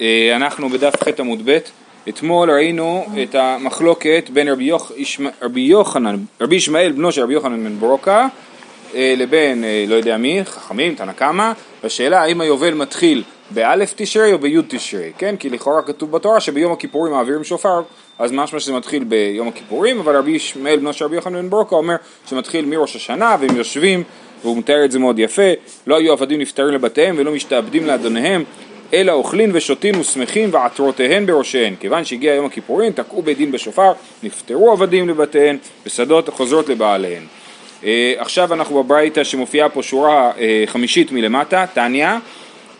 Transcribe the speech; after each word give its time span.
אה, 0.00 0.36
אנחנו 0.36 0.68
בדף 0.68 1.04
ח 1.04 1.08
עמוד 1.18 1.42
ב', 1.44 1.58
אתמול 2.08 2.50
ראינו 2.50 3.06
את 3.22 3.34
המחלוקת 3.34 4.30
בין 4.32 4.48
רבי, 4.48 4.64
יוח, 4.64 4.92
רבי 5.42 5.60
יוחנן, 5.60 6.16
רבי 6.40 6.56
ישמעאל 6.56 6.92
בנו 6.92 7.12
של 7.12 7.22
רבי 7.22 7.34
יוחנן 7.34 7.64
בן 7.64 7.78
ברוקה 7.80 8.28
אה, 8.94 9.14
לבין 9.16 9.64
אה, 9.64 9.84
לא 9.88 9.94
יודע 9.94 10.16
מי, 10.16 10.44
חכמים, 10.44 10.94
תנא 10.94 11.12
קמא, 11.12 11.52
בשאלה 11.84 12.22
האם 12.22 12.40
היובל 12.40 12.74
מתחיל 12.74 13.22
באלף 13.50 13.94
תשרי 13.96 14.32
או 14.32 14.38
ביוד 14.38 14.64
תשרי, 14.68 15.12
כן? 15.18 15.36
כי 15.36 15.50
לכאורה 15.50 15.82
כתוב 15.82 16.12
בתורה 16.12 16.40
שביום 16.40 16.72
הכיפורים 16.72 17.12
מעבירים 17.12 17.44
שופר, 17.44 17.82
אז 18.18 18.32
משמע 18.32 18.60
שזה 18.60 18.72
מתחיל 18.72 19.04
ביום 19.04 19.48
הכיפורים, 19.48 20.00
אבל 20.00 20.16
רבי 20.16 20.30
ישמעאל 20.30 20.76
בנו 20.76 20.92
של 20.92 21.04
רבי 21.04 21.16
יוחנן 21.16 21.42
בן 21.42 21.50
ברוקה 21.50 21.76
אומר 21.76 21.96
שזה 22.26 22.36
מתחיל 22.36 22.64
מראש 22.64 22.96
השנה 22.96 23.36
והם 23.40 23.56
יושבים 23.56 24.02
והוא 24.42 24.56
מתאר 24.56 24.84
את 24.84 24.90
זה 24.90 24.98
מאוד 24.98 25.18
יפה, 25.18 25.52
לא 25.86 25.96
היו 25.96 26.12
עבדים 26.12 26.40
נפטרים 26.40 26.74
לבתיהם 26.74 27.14
ולא 27.18 27.32
משתעבדים 27.32 27.86
לאדוניהם 27.86 28.44
אלא 28.94 29.12
אוכלים 29.12 29.50
ושותים 29.52 30.00
ושמחים 30.00 30.48
ועטרותיהן 30.52 31.26
בראשיהן. 31.26 31.74
כיוון 31.80 32.04
שהגיע 32.04 32.34
יום 32.34 32.46
הכיפורים, 32.46 32.92
תקעו 32.92 33.22
בית 33.22 33.38
דין 33.38 33.52
בשופר, 33.52 33.92
נפטרו 34.22 34.72
עבדים 34.72 35.08
לבתיהן, 35.08 35.58
ושדות 35.86 36.28
חוזרות 36.28 36.68
לבעליהן. 36.68 37.22
Uh, 37.80 37.84
עכשיו 38.18 38.54
אנחנו 38.54 38.82
בברייתא 38.82 39.24
שמופיעה 39.24 39.68
פה 39.68 39.82
שורה 39.82 40.32
uh, 40.32 40.36
חמישית 40.66 41.12
מלמטה, 41.12 41.64
תניא, 41.74 42.08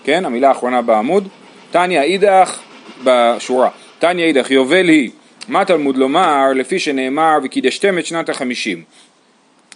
כן, 0.04 0.24
המילה 0.24 0.48
האחרונה 0.48 0.82
בעמוד, 0.82 1.28
תניא 1.70 2.00
אידך 2.00 2.58
בשורה, 3.04 3.68
תניא 3.98 4.24
אידך 4.24 4.50
יובל 4.50 4.88
היא, 4.88 5.10
מה 5.48 5.64
תלמוד 5.64 5.96
לומר 5.96 6.52
לפי 6.54 6.78
שנאמר 6.78 7.38
וקידשתם 7.44 7.98
את 7.98 8.06
שנת 8.06 8.28
החמישים. 8.28 8.82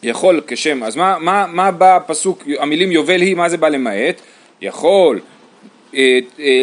יכול 0.02 0.40
כשם, 0.46 0.82
אז 0.82 0.96
מה, 0.96 1.16
מה, 1.20 1.46
מה 1.48 1.70
בא 1.70 1.96
הפסוק, 1.96 2.44
המילים 2.58 2.92
יובל 2.92 3.20
היא, 3.20 3.36
מה 3.36 3.48
זה 3.48 3.56
בא 3.56 3.68
למעט? 3.68 4.20
יכול 4.60 5.16
אה, 5.16 5.22
אה, 5.22 5.31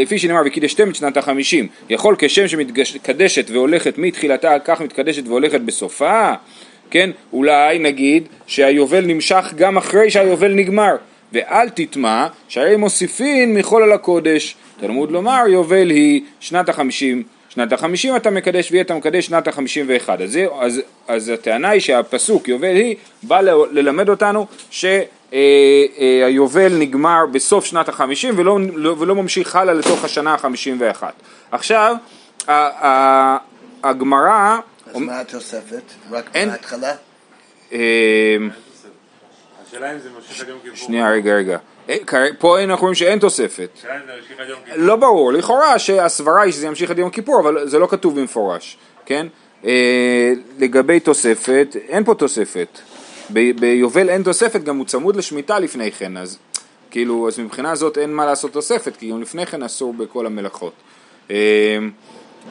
לפי 0.02 0.20
שנאמר 0.20 0.42
וקידשתם 0.46 0.90
את 0.90 0.96
שנת 0.96 1.18
החמישים, 1.18 1.68
יכול 1.90 2.16
כשם 2.18 2.48
שמתקדשת 2.48 3.50
והולכת 3.50 3.98
מתחילתה 3.98 4.60
כך 4.66 4.82
מתקדשת 4.82 5.28
והולכת 5.28 5.62
בסופה, 5.62 6.34
כן, 6.92 7.10
אולי 7.34 7.80
נגיד 7.80 8.28
שהיובל 8.48 9.06
נמשך 9.06 9.54
גם 9.56 9.78
אחרי 9.78 10.10
שהיובל 10.10 10.54
נגמר, 10.54 10.96
ואל 11.34 11.70
תטמע 11.70 12.28
שהרי 12.48 12.76
מוסיפין 12.76 13.54
מחול 13.54 13.84
על 13.84 13.92
הקודש, 13.92 14.56
תלמוד 14.80 15.12
לומר 15.12 15.44
יובל 15.48 15.90
היא 15.90 16.22
שנת 16.40 16.70
החמישים 16.70 17.24
שנת 17.50 17.74
החמישים 17.74 18.16
אתה 18.16 18.30
מקדש 18.30 18.72
והיא 18.72 18.82
אתה 18.82 18.96
מקדש 18.96 19.26
שנת 19.26 19.48
החמישים 19.48 19.86
ואחד. 19.90 20.22
אז, 20.22 20.40
אז, 20.60 20.82
אז 21.08 21.30
הטענה 21.30 21.70
היא 21.70 21.82
שהפסוק 21.82 22.48
יובל 22.48 22.76
היא 22.76 22.96
בא 23.24 23.42
ללמד 23.72 24.10
אותנו 24.10 24.46
שהיובל 25.32 26.74
נגמר 26.78 27.26
בסוף 27.32 27.66
שנת 27.66 27.90
החמישים 27.90 28.34
ולא, 28.38 28.60
ולא 28.98 29.16
ממשיך 29.16 29.56
הלאה 29.56 29.74
לתוך 29.74 30.04
השנה 30.04 30.34
החמישים 30.34 30.78
ואחת. 30.80 31.14
עכשיו 31.52 31.96
הגמרא... 33.84 34.60
אז 34.86 34.96
מה 34.96 35.20
התוספת? 35.20 35.84
רק 36.12 36.30
אין... 36.34 36.50
בהתחלה? 36.50 36.94
אה, 37.74 38.38
השאלה 39.68 39.94
אם 39.94 40.00
זה 40.00 40.10
ממשיך 40.10 40.42
עד 40.42 40.50
יום 40.50 40.60
כיפור. 40.64 40.78
שנייה 40.78 41.12
רגע 41.12 41.36
רגע. 41.36 41.58
אה, 41.90 41.96
פה 42.40 42.64
אנחנו 42.64 42.82
רואים 42.82 42.96
שאין 42.96 43.20
תוספת. 43.20 43.80
לא 44.76 44.96
ברור, 44.96 45.34
לכאורה 45.34 45.80
שהסברה 45.80 46.42
היא 46.42 46.54
שזה 46.54 46.68
ימשיך 46.68 46.92
עד 46.92 47.00
יום 47.00 47.10
כיפור, 47.10 47.40
אבל 47.40 47.68
זה 47.68 47.80
לא 47.80 47.88
כתוב 47.88 48.20
במפורש, 48.20 48.78
כן? 49.06 49.28
אה, 49.66 50.32
לגבי 50.58 51.00
תוספת, 51.00 51.76
אין 51.90 52.04
פה 52.04 52.16
תוספת. 52.16 52.80
ב- 53.34 53.60
ביובל 53.60 54.10
אין 54.10 54.24
תוספת, 54.24 54.64
גם 54.64 54.78
הוא 54.78 54.86
צמוד 54.86 55.16
לשמיטה 55.16 55.60
לפני 55.60 55.92
כן, 55.92 56.18
אז 56.18 56.38
כאילו, 56.92 57.28
אז 57.28 57.40
מבחינה 57.40 57.76
זאת 57.76 57.98
אין 57.98 58.14
מה 58.14 58.26
לעשות 58.26 58.54
תוספת, 58.54 58.98
כי 58.98 59.12
גם 59.12 59.22
לפני 59.22 59.46
כן 59.46 59.64
אסור 59.64 59.94
בכל 59.94 60.26
המלאכות. 60.26 60.74
אה, 61.32 61.78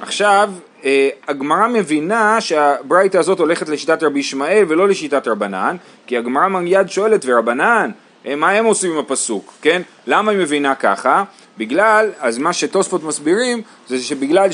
עכשיו, 0.00 0.52
אה, 0.84 1.08
הגמרא 1.28 1.68
מבינה 1.68 2.40
שהברייתא 2.40 3.18
הזאת 3.18 3.38
הולכת 3.38 3.68
לשיטת 3.68 4.02
רבי 4.02 4.20
ישמעאל 4.20 4.64
ולא 4.68 4.88
לשיטת 4.88 5.28
רבנן, 5.28 5.76
כי 6.06 6.16
הגמרא 6.16 6.48
מיד 6.48 6.88
שואלת, 6.88 7.24
ורבנן, 7.26 7.90
אה, 8.26 8.36
מה 8.36 8.50
הם 8.50 8.64
עושים 8.64 8.92
עם 8.92 8.98
הפסוק, 8.98 9.52
כן? 9.62 9.82
למה 10.06 10.30
היא 10.32 10.40
מבינה 10.40 10.74
ככה? 10.74 11.24
בגלל, 11.58 12.10
אז 12.18 12.38
מה 12.38 12.52
שתוספות 12.52 13.04
מסבירים, 13.04 13.62
זה 13.88 13.98
שבגלל 13.98 14.48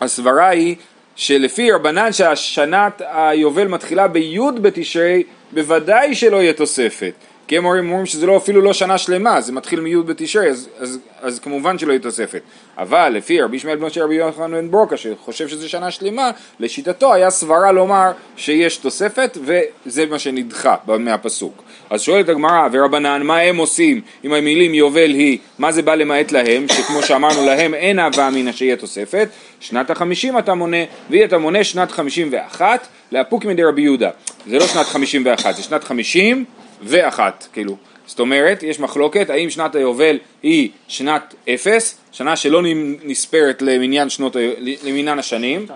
שהסברה 0.00 0.48
היא 0.48 0.76
שלפי 1.22 1.72
רבנן 1.72 2.12
שהשנת 2.12 3.02
היובל 3.12 3.68
מתחילה 3.68 4.08
בי' 4.08 4.38
בתשרי, 4.62 5.22
בוודאי 5.52 6.14
שלא 6.14 6.36
יהיה 6.36 6.52
תוספת. 6.52 7.12
כי 7.52 7.56
הם 7.56 7.64
אומרים, 7.64 8.06
שזה 8.06 8.26
לא, 8.26 8.36
אפילו 8.36 8.60
לא 8.60 8.72
שנה 8.72 8.98
שלמה, 8.98 9.40
זה 9.40 9.52
מתחיל 9.52 9.80
מי' 9.80 9.96
בתשרי, 9.96 10.48
אז, 10.48 10.68
אז, 10.78 10.98
אז 11.20 11.40
כמובן 11.40 11.78
שלא 11.78 11.92
יהיה 11.92 12.00
תוספת. 12.00 12.42
אבל 12.78 13.08
לפי 13.08 13.40
רבי 13.40 13.56
ישמעאל 13.56 13.76
בנו 13.76 13.90
של 13.90 14.02
רבי 14.02 14.14
יוחנן 14.14 14.52
בן 14.52 14.70
ברוקה, 14.70 14.96
שחושב 14.96 15.48
שזה 15.48 15.68
שנה 15.68 15.90
שלמה, 15.90 16.30
לשיטתו 16.60 17.14
היה 17.14 17.30
סברה 17.30 17.72
לומר 17.72 18.12
שיש 18.36 18.76
תוספת, 18.76 19.38
וזה 19.44 20.06
מה 20.06 20.18
שנדחה 20.18 20.76
מהפסוק. 20.86 21.62
אז 21.90 22.00
שואלת 22.00 22.28
הגמרא, 22.28 22.68
ורבנן, 22.72 23.22
מה 23.22 23.38
הם 23.38 23.56
עושים 23.56 24.00
עם 24.22 24.32
המילים 24.32 24.74
יובל 24.74 25.10
היא, 25.10 25.38
מה 25.58 25.72
זה 25.72 25.82
בא 25.82 25.94
למעט 25.94 26.32
להם, 26.32 26.68
שכמו 26.68 27.02
שאמרנו 27.02 27.46
להם, 27.46 27.74
אין 27.74 27.98
הווה 27.98 28.28
אמינא 28.28 28.52
שיהיה 28.52 28.76
תוספת, 28.76 29.28
שנת 29.60 29.90
החמישים 29.90 30.38
אתה 30.38 30.54
מונה, 30.54 30.84
והיא 31.10 31.24
אתה 31.24 31.38
מונה 31.38 31.64
שנת 31.64 31.90
חמישים 31.90 32.28
ואחת, 32.32 32.86
לאפוק 33.12 33.44
מדי 33.44 33.64
רבי 33.64 33.82
יהודה. 33.82 34.10
זה 34.46 34.58
לא 34.58 34.66
שנת 34.66 34.86
חמישים 34.86 35.22
ואחת, 35.26 35.56
זה 35.56 35.62
שנת 35.62 35.84
חמישים 35.84 36.44
ואחת, 36.82 37.46
כאילו. 37.52 37.76
זאת 38.06 38.20
אומרת, 38.20 38.62
יש 38.62 38.80
מחלוקת 38.80 39.30
האם 39.30 39.50
שנת 39.50 39.74
היובל 39.74 40.18
היא 40.42 40.70
שנת 40.88 41.34
אפס, 41.54 41.98
שנה 42.12 42.36
שלא 42.36 42.62
נספרת 43.04 43.62
למניין, 43.62 44.08
שנות, 44.08 44.36
למניין 44.82 45.18
השנים, 45.18 45.66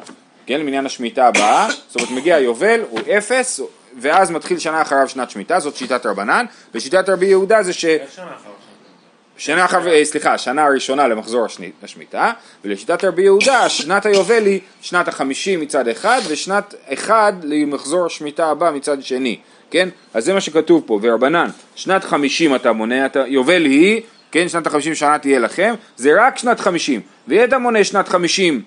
כן, 0.47 0.61
למניין 0.61 0.87
השמיטה 0.87 1.29
הבאה, 1.29 1.69
זאת 1.89 1.97
אומרת 1.97 2.11
מגיע 2.11 2.37
היובל, 2.37 2.81
הוא 2.91 3.01
אפס, 3.19 3.61
ואז 4.01 4.31
מתחיל 4.31 4.59
שנה 4.59 4.83
אחריו 4.83 5.09
שנת 5.09 5.31
שמיטה, 5.31 5.61
זאת 5.61 5.77
שיטת 5.77 6.07
רבנן, 6.07 6.47
ושיטת 6.75 7.09
רבי 7.09 7.27
יהודה 7.27 7.63
זה 7.63 7.73
ש... 7.73 7.85
שנה 8.15 8.35
אחר 8.37 8.51
שנה 9.39 9.65
אחר, 9.65 9.89
אה, 9.89 10.05
סליחה, 10.05 10.35
השנה 10.35 10.65
הראשונה 10.65 11.09
למחזור 11.09 11.47
השמיטה, 11.83 12.33
ולשיטת 12.65 13.05
רבי 13.05 13.23
יהודה, 13.23 13.69
שנת 13.69 14.07
היובל 14.07 14.47
היא 14.47 14.61
שנת 14.81 15.09
החמישים 15.09 15.61
מצד 15.61 15.89
אחד, 15.89 16.21
ושנת 16.29 16.75
אחד 16.93 17.33
למחזור 17.43 18.07
השמיטה 18.07 18.47
הבא 18.47 18.71
מצד 18.71 19.03
שני, 19.03 19.39
כן? 19.71 19.89
אז 20.15 20.25
זה 20.25 20.35
מה 20.35 20.41
שכתוב 20.41 20.83
פה, 20.87 20.99
ורבנן, 21.03 21.49
שנת 21.75 22.05
חמישים 22.05 22.55
אתה 22.55 22.73
מונה, 22.73 23.07
אתה, 23.07 23.25
יובל 23.27 23.65
היא, 23.65 24.03
כן, 24.31 24.49
שנת 24.49 24.67
החמישים 24.67 24.95
שנה 24.95 25.19
תהיה 25.19 25.39
לכם, 25.39 25.75
זה 25.97 26.13
רק 26.19 26.39
שנת 26.39 26.61
חמישים, 26.61 27.01
ואתה 27.29 27.59
מונה 27.59 27.85
שנת 27.85 28.09
חמישים 28.09 28.63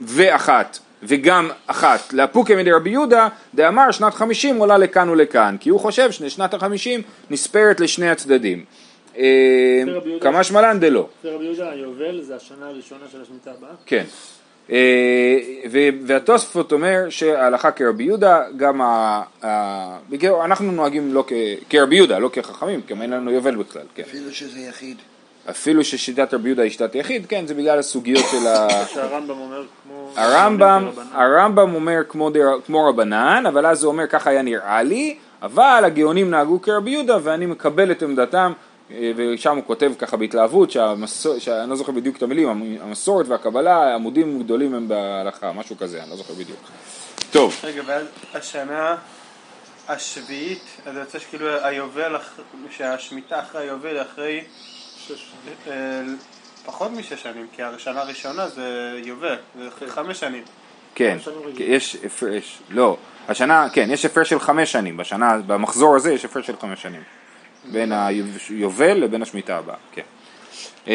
ואחת. 0.00 0.78
וגם 1.02 1.50
אחת, 1.66 2.12
לאפוקי 2.12 2.54
מדי 2.54 2.72
רבי 2.72 2.90
יהודה, 2.90 3.28
דאמר 3.54 3.90
שנת 3.90 4.14
חמישים 4.14 4.56
עולה 4.56 4.78
לכאן 4.78 5.08
ולכאן, 5.08 5.56
כי 5.60 5.70
הוא 5.70 5.80
חושב 5.80 6.10
ששנת 6.10 6.54
החמישים 6.54 7.02
נספרת 7.30 7.80
לשני 7.80 8.10
הצדדים. 8.10 8.64
אה, 9.18 9.82
כמה 10.20 10.44
שמלן 10.44 10.80
דלא. 10.80 11.08
רבי 11.24 11.44
יהודה 11.44 11.70
היובל, 11.70 12.22
זה 12.22 12.36
השנה 12.36 12.66
הראשונה 12.66 13.04
של 13.12 13.22
השמיטה 13.22 13.50
הבאה. 13.50 13.70
כן. 13.86 14.04
אה, 14.72 15.38
והתוספות 16.06 16.72
אומר 16.72 17.06
שההלכה 17.10 17.70
כרבי 17.70 18.04
יהודה, 18.04 18.42
גם 18.56 18.80
ה... 18.80 19.22
אנחנו 20.44 20.72
נוהגים 20.72 21.14
לא 21.14 21.24
כ... 21.26 21.32
כרבי 21.70 21.96
יהודה, 21.96 22.18
לא 22.18 22.28
כחכמים, 22.32 22.80
כי 22.86 22.94
אין 23.02 23.10
לנו 23.10 23.30
יובל 23.30 23.56
בכלל, 23.56 23.82
כן. 23.94 24.02
אפילו 24.02 24.30
שזה 24.32 24.60
יחיד. 24.60 24.96
אפילו 25.50 25.84
ששיטת 25.84 26.34
רבי 26.34 26.48
יהודה 26.48 26.62
היא 26.62 26.70
שיטת 26.70 26.94
יחיד, 26.94 27.26
כן, 27.26 27.46
זה 27.46 27.54
בגלל 27.54 27.78
הסוגיות 27.78 28.24
של 28.30 28.46
ה... 28.46 28.68
שהרמב"ם 28.94 29.38
אומר 29.38 29.64
כמו... 29.82 30.12
הרמב"ם. 30.16 30.88
הרמב"ם 31.12 31.74
אומר 31.74 32.02
כמו, 32.08 32.30
דר, 32.30 32.48
כמו 32.66 32.88
רבנן, 32.88 33.44
אבל 33.48 33.66
אז 33.66 33.84
הוא 33.84 33.92
אומר 33.92 34.06
ככה 34.06 34.30
היה 34.30 34.42
נראה 34.42 34.82
לי, 34.82 35.16
אבל 35.42 35.82
הגאונים 35.86 36.30
נהגו 36.30 36.62
כרבי 36.62 36.90
יהודה 36.90 37.18
ואני 37.22 37.46
מקבל 37.46 37.90
את 37.90 38.02
עמדתם, 38.02 38.52
ושם 38.90 39.56
הוא 39.56 39.64
כותב 39.66 39.92
ככה 39.98 40.16
בהתלהבות, 40.16 40.70
שהמסור, 40.70 41.38
שאני 41.38 41.70
לא 41.70 41.76
זוכר 41.76 41.92
בדיוק 41.92 42.16
את 42.16 42.22
המילים, 42.22 42.78
המסורת 42.82 43.28
והקבלה, 43.28 43.94
עמודים 43.94 44.42
גדולים 44.42 44.74
הם 44.74 44.88
בהלכה, 44.88 45.52
משהו 45.52 45.76
כזה, 45.76 46.02
אני 46.02 46.10
לא 46.10 46.16
זוכר 46.16 46.34
בדיוק. 46.34 46.60
טוב, 47.30 47.60
רגע, 47.64 47.82
ואז 47.86 48.06
השנה 48.34 48.96
השביעית, 49.88 50.64
אז 50.86 50.94
זה 50.94 51.00
יוצא 51.00 51.18
שכאילו 51.18 51.48
היובל, 51.64 52.16
שהשמיטה 52.70 53.40
אחרי 53.40 53.62
היובל 53.62 54.02
אחרי 54.02 54.44
אה, 55.68 56.02
פחות 56.64 56.90
משש 56.90 57.22
שנים, 57.22 57.46
כי 57.52 57.62
השנה 57.62 58.00
הראשונה 58.00 58.48
זה 58.48 59.00
יובל, 59.04 59.36
זה 59.58 59.68
אחרי 59.68 59.90
חמש 59.90 60.20
שנים. 60.20 60.42
כן, 60.94 61.18
כן. 61.56 61.64
יש 61.64 61.96
הפרש, 62.04 62.58
לא, 62.70 62.96
השנה, 63.28 63.68
כן, 63.72 63.86
יש 63.90 64.04
הפרש 64.04 64.30
של 64.30 64.40
חמש 64.40 64.72
שנים, 64.72 64.96
בשנה, 64.96 65.38
במחזור 65.46 65.96
הזה 65.96 66.12
יש 66.12 66.24
הפרש 66.24 66.46
של 66.46 66.56
חמש 66.60 66.82
שנים, 66.82 67.02
בין 67.72 67.92
היובל 67.92 68.92
לבין 68.92 69.22
השמיטה 69.22 69.58
הבאה, 69.58 69.76
כן. 69.92 70.02
אמ, 70.86 70.92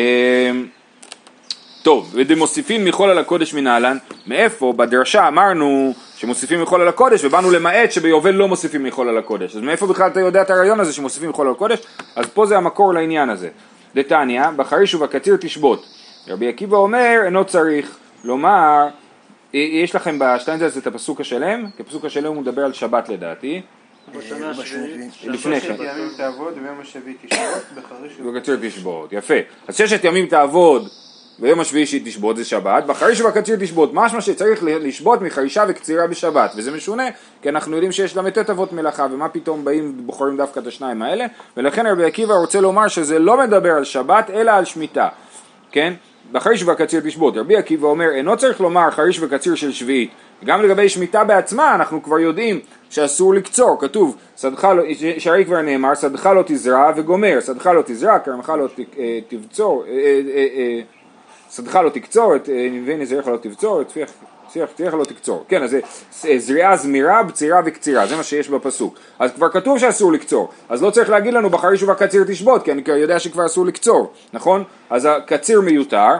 טוב, 1.82 2.12
ודמוסיפין 2.14 2.86
מחול 2.86 3.10
על 3.10 3.18
הקודש 3.18 3.54
מנהלן, 3.54 3.98
מאיפה? 4.28 4.74
בדרשה 4.78 5.28
אמרנו 5.28 5.94
שמוסיפים 6.16 6.62
מחול 6.62 6.82
על 6.82 6.88
הקודש 6.88 7.24
ובאנו 7.24 7.52
למעט 7.52 7.92
שביובל 7.92 8.32
לא 8.32 8.48
מוסיפים 8.48 8.84
מחול 8.84 9.10
על 9.10 9.18
הקודש, 9.18 9.56
אז 9.56 9.62
מאיפה 9.62 9.88
בכלל 9.88 10.08
אתה 10.08 10.20
יודע 10.20 10.42
את 10.42 10.50
הרעיון 10.50 10.80
הזה 10.80 10.94
שמוסיפים 10.94 11.30
מחול 11.30 11.48
על 11.48 11.54
הקודש? 11.54 11.80
אז 12.16 12.26
פה 12.26 12.46
זה 12.46 12.58
המקור 12.58 12.94
לעניין 12.94 13.30
הזה. 13.30 13.50
דתניא, 13.96 14.44
בחריש 14.56 14.96
ובקציר 14.96 15.38
תשבות. 15.40 15.86
רבי 16.28 16.48
עקיבא 16.48 16.78
אומר, 16.78 17.22
אינו 17.26 17.46
צריך. 17.46 17.98
לומר, 18.24 18.88
אה, 19.56 19.60
יש 19.60 19.96
לכם 19.96 20.20
בשטיינזלס 20.20 20.78
את 20.78 20.88
הפסוק 20.88 21.22
השלם? 21.22 21.66
כי 21.78 21.84
הפסוק 21.84 22.06
השלם 22.06 22.34
הוא 22.34 22.42
מדבר 22.42 22.66
על 22.66 22.74
שבת 22.74 23.10
לדעתי. 23.10 23.62
בשנה 24.18 24.50
השביעית. 24.50 25.12
לפני 25.24 25.60
ששת 25.60 25.78
כן. 25.78 25.84
ימים 25.84 26.10
תעבוד 26.18 26.54
וביום 26.58 26.80
השביעי 26.82 27.16
תשבות 27.26 27.64
בחריש 27.76 28.14
ובקציר 28.20 28.58
תשבות, 28.62 29.14
יפה. 29.14 29.34
אז 29.68 29.76
ששת 29.76 30.04
ימים 30.04 30.28
תעבוד 30.28 30.88
ויום 31.40 31.60
השביעי 31.60 31.86
שהיא 31.86 32.02
תשבות 32.06 32.38
זה 32.38 32.46
שבת, 32.46 32.84
בחריש 32.84 33.22
ובקציר 33.22 33.56
תשבות, 33.60 33.90
משמע 33.94 34.22
שצריך 34.22 34.60
לשבות 34.64 35.22
מחרישה 35.22 35.64
וקצירה 35.68 36.08
בשבת, 36.08 36.54
וזה 36.58 36.72
משונה, 36.72 37.04
כי 37.42 37.50
אנחנו 37.50 37.76
יודעים 37.76 37.92
שיש 37.92 38.18
ל"ט 38.18 38.50
אבות 38.50 38.74
מלאכה, 38.74 39.08
ומה 39.12 39.30
פתאום 39.30 39.66
באים 39.66 39.96
ובוחרים 40.00 40.38
דווקא 40.38 40.60
את 40.60 40.68
השניים 40.68 41.02
האלה, 41.02 41.26
ולכן 41.58 41.88
רבי 41.88 42.06
עקיבא 42.06 42.34
רוצה 42.34 42.62
לומר 42.62 42.88
שזה 42.88 43.20
לא 43.20 43.38
מדבר 43.38 43.72
על 43.72 43.84
שבת, 43.84 44.30
אלא 44.30 44.52
על 44.52 44.66
שמיטה, 44.66 45.08
כן? 45.72 45.94
בחריש 46.32 46.64
ובקציר 46.64 47.00
תשבות, 47.02 47.38
רבי 47.38 47.56
עקיבא 47.58 47.88
אומר, 47.88 48.10
אינו 48.12 48.38
צריך 48.38 48.62
לומר 48.62 48.92
חריש 48.92 49.20
וקציר 49.20 49.56
של 49.56 49.72
שביעית, 49.72 50.10
גם 50.46 50.62
לגבי 50.62 50.90
שמיטה 50.90 51.24
בעצמה 51.24 51.76
אנחנו 51.76 52.04
כבר 52.04 52.20
יודעים 52.20 52.60
שאסור 52.90 53.34
לקצור, 53.34 53.78
כתוב, 53.80 54.16
שדך 54.38 54.64
לא, 54.64 54.84
שהרי 55.18 55.46
כבר 55.46 55.62
נאמר, 55.62 55.96
שדך 55.96 56.26
לא 56.26 56.44
תזרע 56.46 56.92
וגומר, 56.96 57.40
שדך 57.46 57.68
לא 57.68 57.82
תזרע, 57.86 58.20
כרמך 58.20 58.50
לא 58.50 58.68
ת- 58.68 58.80
אה, 59.00 59.20
תבצור, 59.28 59.84
אה, 59.88 59.92
אה, 59.94 60.48
אה, 60.56 60.80
שדך 61.52 61.76
לא 61.76 61.90
תקצור, 61.90 62.36
את 62.36 62.50
נזירך 62.98 63.28
לא 63.28 63.38
תבצור, 63.38 63.82
שיח 64.54 64.70
תירך 64.76 64.94
לא 64.94 65.04
תקצור. 65.04 65.46
כן, 65.48 65.64
אז 65.64 65.70
זה 65.70 66.38
זריעה 66.38 66.78
זמירה, 66.78 67.24
בצירה 67.24 67.62
וקצירה, 67.66 68.08
זה 68.08 68.16
מה 68.16 68.24
שיש 68.24 68.50
בפסוק. 68.50 68.96
אז 69.20 69.32
כבר 69.32 69.50
כתוב 69.50 69.80
שאסור 69.80 70.12
לקצור, 70.12 70.50
אז 70.70 70.84
לא 70.84 70.90
צריך 70.90 71.10
להגיד 71.10 71.34
לנו 71.34 71.50
בחריש 71.50 71.84
ובקציר 71.84 72.24
תשבות, 72.28 72.64
כי 72.64 72.72
אני 72.72 72.82
יודע 72.88 73.20
שכבר 73.20 73.46
אסור 73.46 73.66
לקצור, 73.66 74.14
נכון? 74.34 74.64
אז 74.90 75.08
הקציר 75.12 75.62
מיותר, 75.62 76.12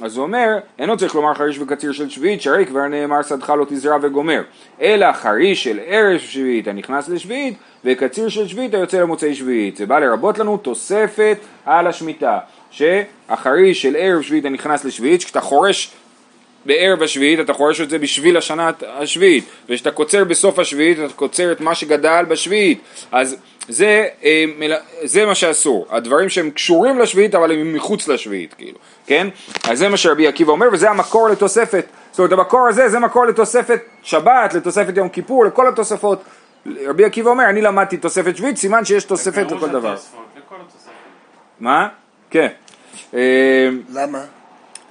אז 0.00 0.16
הוא 0.16 0.22
אומר, 0.22 0.58
אינו 0.78 0.96
צריך 0.96 1.14
לומר 1.14 1.34
חריש 1.34 1.58
וקציר 1.58 1.92
של 1.92 2.08
שביעית, 2.08 2.42
שהרי 2.42 2.66
כבר 2.66 2.88
נאמר 2.88 3.22
שדך 3.22 3.50
לא 3.50 3.66
תזרע 3.68 3.96
וגומר, 4.02 4.42
אלא 4.80 5.12
חריש 5.12 5.64
של 5.64 5.80
ערב 5.86 6.18
שביעית 6.18 6.68
הנכנס 6.68 7.08
לשביעית, 7.08 7.54
וקציר 7.84 8.28
של 8.28 8.48
שביעית 8.48 8.74
היוצא 8.74 9.00
למוצאי 9.00 9.34
שביעית. 9.34 9.76
זה 9.76 9.86
בא 9.86 9.98
לרבות 9.98 10.38
לנו 10.38 10.56
תוספת 10.56 11.38
על 11.66 11.86
השמיטה, 11.86 12.38
שהחריש 12.70 13.82
של 13.82 13.96
ערב 13.98 14.22
שביעית 14.22 14.44
הנכנס 14.44 14.84
לשביעית, 14.84 15.24
כשאתה 15.24 15.40
חורש 15.40 15.92
בערב 16.66 17.02
השביעית 17.02 17.40
אתה 17.40 17.52
חורש 17.52 17.80
את 17.80 17.90
זה 17.90 17.98
בשביל 17.98 18.36
השנה 18.36 18.70
השביעית. 18.82 19.44
וכשאתה 19.68 19.90
קוצר 19.90 20.24
בסוף 20.24 20.58
השביעית 20.58 20.98
אתה 20.98 21.12
קוצר 21.12 21.52
את 21.52 21.60
מה 21.60 21.74
שגדל 21.74 22.24
בשביעית. 22.28 22.80
אז 23.12 23.36
זה, 23.68 24.06
אה, 24.24 24.44
זה 25.02 25.26
מה 25.26 25.34
שאסור. 25.34 25.86
הדברים 25.90 26.28
שהם 26.28 26.50
קשורים 26.50 26.98
לשביעית 26.98 27.34
אבל 27.34 27.52
הם 27.52 27.72
מחוץ 27.72 28.08
לשביעית 28.08 28.54
כאילו 28.54 28.78
כן? 29.06 29.28
אז 29.70 29.78
זה 29.78 29.88
מה 29.88 29.96
שרבי 29.96 30.26
עקיבא 30.26 30.52
אומר 30.52 30.66
וזה 30.72 30.90
המקור 30.90 31.28
לתוספת. 31.28 31.86
זאת 32.10 32.18
אומרת 32.18 32.32
המקור 32.32 32.68
הזה 32.68 32.88
זה 32.88 32.98
מקור 32.98 33.26
לתוספת 33.26 33.80
שבת 34.02 34.54
לתוספת 34.54 34.96
יום 34.96 35.08
כיפור 35.08 35.44
לכל 35.44 35.68
התוספות. 35.68 36.22
רבי 36.86 37.04
עקיבא 37.04 37.30
אומר 37.30 37.44
אני 37.44 37.62
למדתי 37.62 37.96
תוספת 37.96 38.36
שביעית 38.36 38.56
סימן 38.56 38.84
שיש 38.84 39.04
תוספת 39.04 39.52
לכל 39.52 39.68
דבר. 39.68 39.96
מה? 41.60 41.88
כן. 42.30 42.48
אה, 43.14 43.68
למה? 43.92 44.24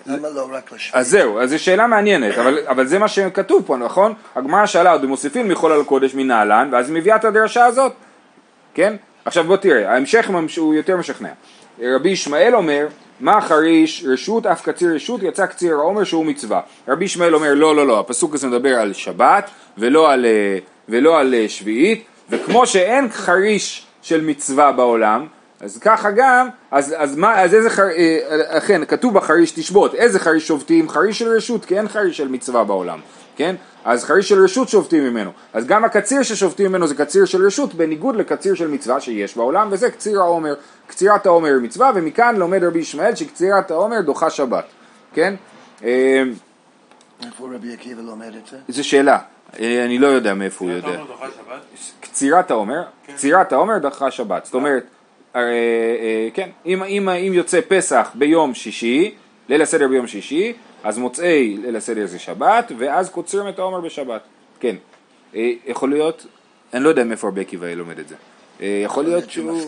למה 0.06 0.30
לא 0.30 0.50
רק 0.52 0.72
לשביעית? 0.72 0.96
אז 0.96 1.10
זהו, 1.10 1.40
אז 1.40 1.50
זו 1.50 1.60
שאלה 1.60 1.88
מעניינת, 1.88 2.38
אבל, 2.38 2.60
אבל 2.68 2.88
זה 2.88 3.00
מה 3.00 3.08
שכתוב 3.08 3.64
פה, 3.66 3.78
נכון? 3.78 4.14
הגמרא 4.36 4.66
שאלה 4.66 4.92
עוד 4.92 5.06
מוסיפין 5.06 5.48
מחול 5.48 5.72
על 5.72 5.84
קודש 5.84 6.16
מנהלן, 6.16 6.70
ואז 6.72 6.90
היא 6.90 6.96
מביאה 6.96 7.16
את 7.16 7.26
הדרשה 7.26 7.66
הזאת, 7.66 7.94
כן? 8.74 8.96
עכשיו 9.26 9.44
בוא 9.44 9.58
תראה, 9.58 9.94
ההמשך 9.94 10.30
הוא 10.58 10.74
יותר 10.74 10.98
משכנע. 10.98 11.30
רבי 11.82 12.10
ישמעאל 12.10 12.56
אומר, 12.56 12.88
מה 13.20 13.42
חריש 13.42 14.06
רשות 14.08 14.46
אף 14.46 14.62
קציר 14.62 14.96
רשות 14.96 15.24
יצא 15.24 15.46
קציר 15.46 15.74
העומר 15.74 16.04
שהוא 16.04 16.26
מצווה. 16.26 16.62
רבי 16.88 17.06
ישמעאל 17.06 17.36
אומר 17.36 17.54
לא 17.54 17.76
לא 17.76 17.88
לא, 17.88 18.00
הפסוק 18.00 18.36
הזה 18.36 18.48
מדבר 18.48 18.80
על 18.80 18.94
שבת 18.94 19.50
ולא 19.78 20.12
על, 20.12 20.26
אה, 20.26 20.58
ולא 20.90 21.20
על 21.20 21.34
אה, 21.34 21.50
שביעית, 21.50 22.06
וכמו 22.30 22.68
שאין 22.68 23.10
חריש 23.10 23.86
של 24.02 24.22
מצווה 24.22 24.72
בעולם, 24.72 25.28
אז 25.62 25.78
ככה 25.78 26.12
גם, 26.12 26.50
אז, 26.72 26.96
אז 26.98 27.16
מה, 27.16 27.42
אז 27.44 27.54
איזה 27.54 27.70
חריש, 27.70 27.96
אכן, 28.48 28.86
כתוב 28.86 29.14
בחריש 29.14 29.52
תשבות, 29.52 29.96
איזה 29.96 30.20
חריש 30.20 30.48
שובתים? 30.48 30.90
חריש 30.90 31.20
של 31.20 31.28
רשות, 31.28 31.66
כי 31.66 31.78
אין 31.78 31.88
חריש 31.88 32.18
של 32.18 32.28
מצווה 32.28 32.64
בעולם, 32.64 33.00
כן? 33.36 33.56
אז 33.86 34.04
חריש 34.04 34.30
של 34.30 34.44
רשות 34.44 34.70
שובתים 34.70 35.04
ממנו. 35.04 35.32
אז 35.54 35.66
גם 35.66 35.86
הקציר 35.86 36.24
ששובתים 36.24 36.70
ממנו 36.70 36.88
זה 36.88 36.96
קציר 36.96 37.26
של 37.26 37.46
רשות, 37.46 37.74
בניגוד 37.74 38.16
לקציר 38.16 38.56
של 38.56 38.68
מצווה 38.68 39.00
שיש 39.00 39.38
בעולם, 39.38 39.68
וזה 39.72 39.92
קציר 39.92 40.22
העומר. 40.22 40.54
קצירת 40.88 41.26
העומר 41.26 41.50
היא 41.50 41.62
מצווה, 41.62 41.92
ומכאן 41.96 42.36
לומד 42.36 42.64
רבי 42.64 42.80
ישמעאל 42.80 43.16
שקצירת 43.16 43.72
העומר 43.72 44.02
דוחה 44.02 44.30
שבת, 44.30 44.66
כן? 45.14 45.34
אה, 45.84 46.24
איפה 47.26 47.50
רבי 47.56 47.74
עקיבא 47.74 48.02
לומד 48.02 48.32
את 48.44 48.48
זה? 48.48 48.58
זו 48.70 48.84
שאלה, 48.84 49.18
אה, 49.60 49.86
אני 49.86 50.00
לא 50.00 50.08
יודע 50.08 50.34
מאיפה 50.34 50.66
הוא 50.66 50.74
יודע. 50.74 51.02
קצירת 52.00 52.52
העומר, 52.52 52.84
קצירת 53.08 53.54
העומר 53.54 53.78
דחה 53.78 54.12
שבת, 54.12 54.46
זאת 54.46 54.54
אומרת, 54.54 54.84
הרי, 55.34 55.52
אה, 56.02 56.28
כן, 56.34 56.50
אם, 56.66 56.84
אם, 56.84 57.10
אם 57.10 57.34
יוצא 57.34 57.60
פסח 57.68 58.12
ביום 58.16 58.54
שישי, 58.54 59.16
ליל 59.50 59.62
הסדר 59.62 59.88
ביום 59.88 60.08
שישי, 60.08 60.54
אז 60.84 60.98
מוצאי 60.98 61.58
ליל 61.62 61.76
הסדר 61.76 62.06
זה 62.06 62.20
שבת, 62.20 62.72
ואז 62.78 63.10
קוצרים 63.10 63.50
את 63.50 63.60
העומר 63.60 63.80
בשבת, 63.80 64.22
כן. 64.60 64.76
אה, 65.36 65.52
יכול 65.68 65.90
להיות, 65.90 66.26
אני 66.74 66.84
לא 66.84 66.90
יודע 66.90 67.04
מאיפה 67.04 67.28
רבי 67.28 67.42
עקיבא 67.42 67.68
לומד 67.74 68.00
את 68.00 68.08
זה. 68.08 68.16
אה, 68.62 68.82
יכול 68.86 69.04
להיות 69.04 69.30
שהוא... 69.30 69.62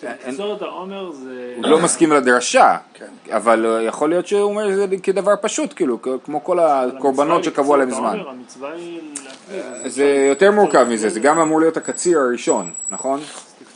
תקצור 0.00 0.54
את 0.54 0.62
העומר 0.62 1.12
זה... 1.12 1.54
הוא 1.56 1.66
לא 1.66 1.78
מסכים 1.78 2.12
לדרשה, 2.12 2.76
כן. 2.94 3.06
אבל 3.30 3.82
יכול 3.86 4.08
להיות 4.08 4.26
שהוא 4.26 4.42
אומר 4.42 4.70
את 4.70 4.90
זה 4.90 4.96
כדבר 5.02 5.34
פשוט, 5.40 5.72
כאילו, 5.76 5.98
כמו 6.24 6.44
כל 6.44 6.58
הקורבנות 6.58 7.44
שקבעו 7.44 7.74
עליהם 7.74 7.90
זמן. 7.90 8.18
זה 9.86 10.26
יותר 10.28 10.50
מורכב 10.50 10.86
מזה, 10.90 11.08
זה 11.08 11.20
גם 11.20 11.38
אמור 11.38 11.60
להיות 11.60 11.76
הקציר 11.76 12.18
הראשון, 12.18 12.72
נכון? 12.90 13.20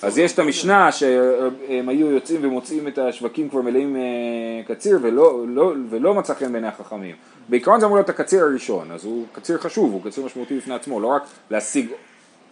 אז 0.02 0.19
יש 0.19 0.32
את 0.32 0.38
המשנה 0.38 0.93
שהם 0.93 1.88
היו 1.88 2.10
יוצאים 2.10 2.40
ומוצאים 2.44 2.88
את 2.88 2.99
השווקים 2.99 3.49
כבר 3.49 3.60
מלאים 3.60 3.96
אה, 3.96 4.75
קציר 4.75 4.99
ולא, 5.02 5.44
לא, 5.49 5.72
ולא 5.90 6.14
מצא 6.14 6.34
חן 6.34 6.52
בעיני 6.52 6.69
החכמים. 6.69 7.16
בעיקרון 7.49 7.81
זה 7.81 7.87
אמור 7.87 7.96
להיות 7.96 8.08
הקציר 8.08 8.44
הראשון, 8.44 8.90
אז 8.90 9.04
הוא 9.04 9.26
קציר 9.32 9.58
חשוב, 9.58 9.93
הוא 9.93 10.02
קציר 10.04 10.25
משמעותי 10.25 10.56
בפני 10.56 10.75
עצמו, 10.75 11.00
לא 11.00 11.06
רק 11.06 11.22
להשיג 11.50 11.87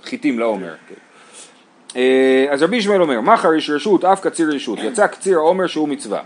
חיטים 0.02 0.38
לעומר. 0.38 0.74
כן. 0.88 0.94
אה, 1.96 2.46
אז 2.50 2.62
רבי 2.62 2.76
ישמעאל 2.76 3.02
אומר, 3.02 3.20
מה 3.20 3.36
חריש 3.36 3.70
רשות 3.70 4.04
אף 4.04 4.20
קציר 4.20 4.50
רשות, 4.54 4.78
יצא 4.82 5.06
קציר 5.06 5.38
העומר 5.38 5.66
שהוא 5.66 5.88
מצווה. 5.88 6.20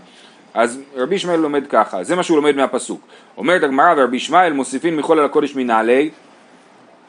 אז 0.53 0.79
רבי 0.95 1.15
ישמעאל 1.15 1.39
לומד 1.39 1.67
ככה, 1.67 2.03
זה 2.03 2.15
מה 2.15 2.23
שהוא 2.23 2.37
לומד 2.37 2.55
מהפסוק. 2.55 3.01
אומרת 3.37 3.63
הגמרא 3.63 3.93
ורבי 3.97 4.17
ישמעאל 4.17 4.53
מוסיפין 4.53 4.95
מחול 4.95 5.19
על 5.19 5.25
הקודש 5.25 5.55
מנעלי, 5.55 6.09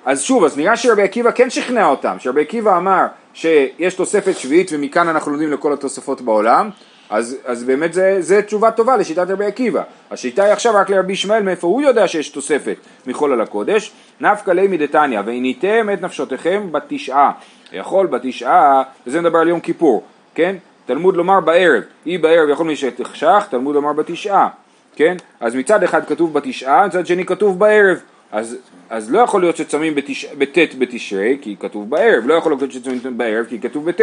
אז 0.06 0.22
שוב, 0.22 0.44
אז 0.44 0.58
נראה 0.58 0.76
שרבי 0.76 1.02
עקיבא 1.02 1.30
כן 1.30 1.50
שכנע 1.50 1.86
אותם, 1.86 2.16
שרבי 2.18 2.40
עקיבא 2.40 2.76
אמר 2.76 3.06
שיש 3.34 3.94
תוספת 3.94 4.36
שביעית 4.36 4.70
ומכאן 4.72 5.08
אנחנו 5.08 5.32
לומדים 5.32 5.52
לכל 5.52 5.72
התוספות 5.72 6.20
בעולם, 6.20 6.70
אז, 7.10 7.36
אז 7.44 7.64
באמת 7.64 7.92
זה, 7.92 8.16
זה 8.20 8.42
תשובה 8.42 8.70
טובה 8.70 8.96
לשיטת 8.96 9.30
רבי 9.30 9.44
עקיבא. 9.44 9.82
השיטה 10.10 10.44
היא 10.44 10.52
עכשיו 10.52 10.74
רק 10.74 10.90
לרבי 10.90 11.12
ישמעאל 11.12 11.42
מאיפה 11.42 11.66
הוא 11.66 11.82
יודע 11.82 12.08
שיש 12.08 12.28
תוספת 12.28 12.76
מחול 13.06 13.32
על 13.32 13.40
הקודש, 13.40 13.92
נפקא 14.20 14.50
ליה 14.50 14.68
מדתניא, 14.68 15.20
והניתם 15.26 15.88
את 15.92 16.02
נפשותיכם 16.02 16.68
בתשעה, 16.72 17.32
יכול 17.72 18.06
בתשעה, 18.06 18.82
וזה 19.06 19.20
מדבר 19.20 19.38
על 19.38 19.48
יום 19.48 19.60
כיפור, 19.60 20.04
כן? 20.34 20.56
תלמוד 20.86 21.16
לומר 21.16 21.40
בערב, 21.40 21.82
אי 22.06 22.18
בערב 22.18 22.48
יכול 22.48 22.66
מי 22.66 22.76
שתחשך, 22.76 23.46
תלמוד 23.50 23.74
לומר 23.74 23.92
בתשעה, 23.92 24.48
כן? 24.96 25.16
אז 25.40 25.54
מצד 25.54 25.82
אחד 25.82 26.04
כתוב 26.04 26.32
בתשעה, 26.32 26.86
מצד 26.86 27.06
שני 27.06 27.24
כתוב 27.24 27.58
בערב. 27.58 27.98
אז, 28.36 28.56
אז 28.90 29.10
לא 29.10 29.18
יכול 29.18 29.40
להיות 29.40 29.56
שצמים 29.56 29.94
בתש... 29.94 30.24
בט' 30.24 30.74
בתשרי, 30.78 31.38
כי 31.40 31.56
כתוב 31.60 31.90
בערב, 31.90 32.26
לא 32.26 32.34
יכול 32.34 32.52
להיות 32.52 32.72
שצמים 32.72 33.00
בערב, 33.16 33.46
כי 33.48 33.60
כתוב 33.60 33.90
בט'. 33.90 34.00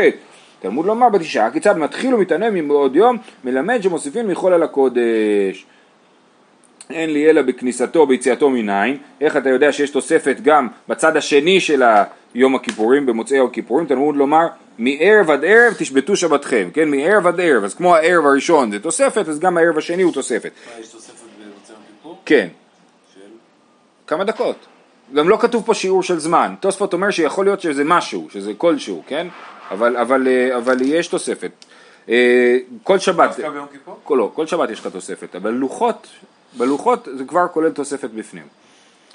תלמוד 0.62 0.86
לומר 0.86 1.10
בתשעה, 1.10 1.52
כיצד 1.52 1.78
מתחיל 1.78 2.16
ומתענה 2.16 2.50
מבעוד 2.50 2.96
יום, 2.96 3.18
מלמד 3.44 3.84
שמוסיפים 3.84 4.28
מחול 4.28 4.54
על 4.54 4.64
הקודש. 4.64 5.66
אין 6.90 7.14
לי 7.14 7.30
אלא 7.30 7.42
בכניסתו, 7.42 8.06
ביציאתו 8.06 8.50
מניין, 8.50 8.98
איך 9.22 9.38
אתה 9.38 9.50
יודע 9.50 9.72
שיש 9.72 9.90
תוספת 9.90 10.38
גם 10.44 10.68
בצד 10.88 11.18
השני 11.18 11.60
של 11.60 11.84
יום 12.36 12.56
הכיפורים, 12.56 13.06
במוצאי 13.06 13.38
יום 13.38 13.48
הכיפורים, 13.48 13.86
תלמוד 13.86 14.16
לומר 14.16 14.48
מערב 14.78 15.32
עד 15.32 15.46
ערב 15.46 15.74
תשבתו 15.78 16.16
שבתכם, 16.16 16.70
כן, 16.74 16.90
מערב 16.90 17.28
עד 17.28 17.40
ערב, 17.40 17.64
אז 17.64 17.74
כמו 17.74 17.96
הערב 17.96 18.26
הראשון 18.26 18.72
זה 18.72 18.80
תוספת, 18.80 19.30
אז 19.30 19.40
גם 19.40 19.58
הערב 19.58 19.78
השני 19.78 20.04
הוא 20.04 20.14
תוספת. 20.14 20.52
מה, 20.66 20.82
יש 20.82 20.88
תוספת 20.88 21.14
במוצאי 21.40 21.76
יום 21.76 21.84
כיפור? 21.88 22.18
כן? 22.26 22.48
כמה 24.08 24.24
דקות. 24.24 24.56
גם 25.14 25.30
לא 25.30 25.38
כתוב 25.42 25.64
פה 25.66 25.74
שיעור 25.74 26.04
של 26.04 26.20
זמן. 26.20 26.56
תוספות 26.60 26.94
אומר 26.94 27.12
שיכול 27.12 27.46
להיות 27.46 27.62
שזה 27.62 27.84
משהו, 27.84 28.28
שזה 28.32 28.52
כלשהו, 28.58 29.04
כן? 29.08 29.28
אבל, 29.72 29.98
אבל, 29.98 30.28
אה, 30.28 30.58
אבל 30.58 30.82
יש 30.82 31.08
תוספת. 31.08 31.52
אה, 32.10 32.58
כל 32.84 33.00
שבת, 33.00 33.30
דווקא 33.30 33.50
ביום 33.50 33.66
כיפור? 33.72 34.00
כל, 34.04 34.16
לא, 34.16 34.32
כל 34.34 34.48
שבת 34.48 34.70
יש 34.70 34.80
לך 34.80 34.88
תוספת, 34.88 35.36
אבל 35.36 35.52
לוחות, 35.52 36.08
בלוחות 36.58 37.08
זה 37.18 37.24
כבר 37.26 37.48
כולל 37.54 37.72
תוספת 37.72 38.10
בפנים. 38.10 38.48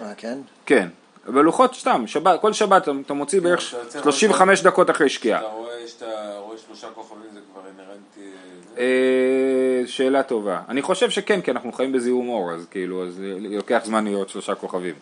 אה, 0.00 0.14
כן? 0.16 0.38
כן, 0.66 0.88
בלוחות 1.26 1.74
סתם, 1.74 2.04
שבת, 2.06 2.40
כל 2.40 2.52
שבת 2.52 2.82
אתה- 2.88 3.14
מוציא 3.14 3.40
בערך 3.40 3.68
אתה 3.74 3.78
יוצא 3.84 4.02
35 4.02 4.62
דקות 4.62 4.90
אחרי 4.90 5.08
שקיעה. 5.08 5.40
אתה 5.40 5.48
רואה 5.48 5.72
שאתה 5.86 6.06
רואה 6.38 6.56
שלושה 6.66 6.86
כוכבים 6.94 7.22
זה 7.34 7.40
כבר 7.52 7.60
אינהרנטי... 7.70 8.36
אה, 8.78 9.82
שאלה 9.86 10.22
טובה. 10.22 10.60
אני 10.68 10.82
חושב 10.82 11.10
שכן, 11.10 11.40
כי 11.40 11.50
אנחנו 11.50 11.72
חיים 11.72 11.92
בזיהום 11.92 12.28
אור, 12.28 12.52
אז 12.52 12.66
כאילו, 12.70 13.04
אז 13.04 13.22
לוקח 13.50 13.80
זמן 13.84 14.04
להיות 14.04 14.28
שלושה 14.28 14.54
כוכבים. 14.54 14.94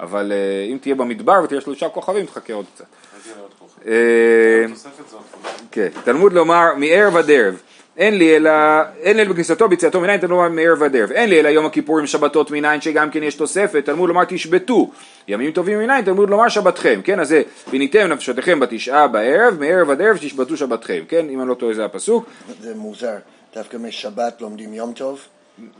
אבל 0.00 0.32
אה, 0.32 0.72
אם 0.72 0.78
תהיה 0.80 0.94
במדבר 0.94 1.40
ותהיה 1.44 1.60
שלושה 1.60 1.88
כוכבים, 1.88 2.26
תחכה 2.26 2.52
עוד 2.52 2.66
קצת. 2.74 2.84
אה. 3.86 4.64
כן, 5.70 5.88
תלמוד 6.04 6.32
לומר 6.32 6.74
מערב 6.76 7.16
עד 7.16 7.30
ערב. 7.30 7.62
אין 7.96 8.18
לי 8.18 8.36
אלא, 8.36 8.50
אין 9.00 9.16
לי 9.16 9.22
אלא 9.22 9.30
בכניסתו 9.30 9.68
ביציאתו 9.68 10.00
מניין, 10.00 10.20
תלמוד 10.20 10.30
לומר 10.30 10.48
מערב 10.48 10.82
עד 10.82 10.96
ערב. 10.96 11.12
אין 11.12 11.30
לי 11.30 11.40
אלא 11.40 11.48
יום 11.48 11.66
הכיפורים 11.66 12.06
שבתות 12.06 12.50
מניין 12.50 12.80
שגם 12.80 13.10
כן 13.10 13.22
יש 13.22 13.34
תוספת, 13.34 13.84
תלמוד 13.84 14.08
לומר 14.08 14.24
תשבתו. 14.24 14.90
ימים 15.28 15.50
טובים 15.50 15.78
מניין, 15.78 16.04
תלמוד 16.04 16.30
לומר 16.30 16.48
שבתכם. 16.48 17.00
כן, 17.04 17.20
אז 17.20 17.28
זה, 17.28 17.42
וניתם 17.72 18.08
נפשותיכם 18.08 18.60
בתשעה 18.60 19.08
בערב, 19.08 19.60
מערב 19.60 19.90
עד 19.90 20.02
ערב 20.02 20.16
תשבתו 20.16 20.56
שבתכם. 20.56 21.02
כן, 21.08 21.26
אם 21.28 21.40
אני 21.40 21.48
לא 21.48 21.54
טועה 21.54 21.74
זה 21.74 21.84
הפסוק. 21.84 22.26
זה 22.60 22.74
מוזר. 22.74 23.16
דווקא 23.54 23.76
משבת 23.76 24.40
לומדים 24.40 24.74
יום 24.74 24.92
טוב? 24.92 25.20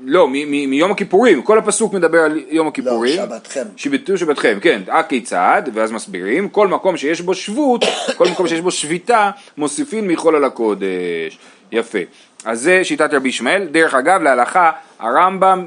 לא, 0.05 0.29
מיום 0.29 0.91
הכיפורים, 0.91 1.43
כל 1.43 1.59
הפסוק 1.59 1.93
מדבר 1.93 2.19
על 2.19 2.41
יום 2.49 2.67
לא, 2.67 2.71
הכיפורים. 2.71 3.17
שבתכם. 3.17 3.65
שביתו 3.77 4.19
שבתכם, 4.19 4.59
כן, 4.61 4.83
הכיצד, 4.89 5.63
ואז 5.75 5.93
מסבירים, 5.93 6.49
כל 6.49 6.69
מקום 6.69 6.97
שיש 6.97 7.21
בו 7.21 7.35
שבות, 7.35 7.85
כל 8.17 8.29
מקום 8.29 8.49
שיש 8.49 8.61
בו 8.61 8.71
שביתה, 8.71 9.31
מוסיפים 9.57 10.09
מחול 10.09 10.37
על 10.37 10.45
הקודש. 10.45 11.39
יפה. 11.73 11.99
אז 12.45 12.61
זה 12.61 12.85
שיטת 12.85 13.15
רבי 13.15 13.29
ישמעאל. 13.29 13.65
דרך 13.65 13.95
אגב, 13.95 14.23
להלכה, 14.23 14.73
הרמב"ם, 14.99 15.67